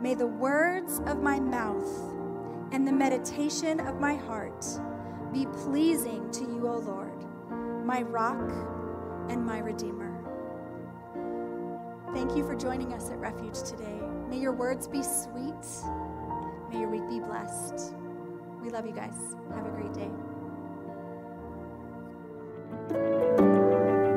May 0.00 0.14
the 0.14 0.26
words 0.26 1.00
of 1.06 1.22
my 1.22 1.38
mouth 1.38 1.86
and 2.72 2.86
the 2.86 2.92
meditation 2.92 3.80
of 3.80 4.00
my 4.00 4.14
heart 4.14 4.64
be 5.32 5.46
pleasing 5.64 6.30
to 6.32 6.40
you, 6.40 6.66
O 6.66 6.78
Lord, 6.78 7.24
my 7.84 8.02
rock 8.02 8.50
and 9.28 9.44
my 9.44 9.58
redeemer. 9.58 10.10
Thank 12.12 12.36
you 12.36 12.44
for 12.44 12.56
joining 12.56 12.92
us 12.92 13.10
at 13.10 13.18
Refuge 13.18 13.62
today. 13.62 14.00
May 14.28 14.38
your 14.38 14.52
words 14.52 14.88
be 14.88 15.02
sweet. 15.02 15.54
May 16.70 16.80
your 16.80 16.88
week 16.88 17.08
be 17.08 17.20
blessed. 17.20 17.94
We 18.60 18.70
love 18.70 18.86
you 18.86 18.92
guys. 18.92 19.14
Have 19.54 19.66
a 19.66 19.70
great 19.70 19.92
day. 19.92 20.10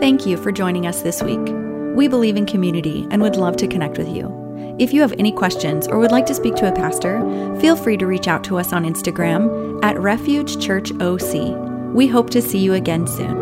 Thank 0.04 0.26
you 0.26 0.36
for 0.36 0.52
joining 0.52 0.86
us 0.86 1.02
this 1.02 1.24
week. 1.24 1.40
We 1.96 2.10
believe 2.10 2.36
in 2.36 2.46
community 2.46 3.08
and 3.10 3.22
would 3.22 3.38
love 3.38 3.56
to 3.56 3.70
connect 3.70 3.98
with 3.98 4.10
you. 4.10 4.28
If 4.78 4.92
you 4.94 5.00
have 5.00 5.14
any 5.18 5.32
questions 5.32 5.88
or 5.88 5.98
would 5.98 6.12
like 6.12 6.26
to 6.26 6.36
speak 6.36 6.56
to 6.56 6.68
a 6.68 6.76
pastor, 6.76 7.22
feel 7.62 7.78
free 7.78 7.96
to 7.96 8.06
reach 8.06 8.28
out 8.28 8.44
to 8.44 8.58
us 8.58 8.74
on 8.74 8.84
Instagram 8.84 9.82
at 9.82 9.98
Refuge 9.98 10.60
Church 10.60 10.92
OC. 11.00 11.56
We 11.94 12.08
hope 12.08 12.32
to 12.32 12.42
see 12.42 12.60
you 12.60 12.74
again 12.74 13.08
soon. 13.08 13.33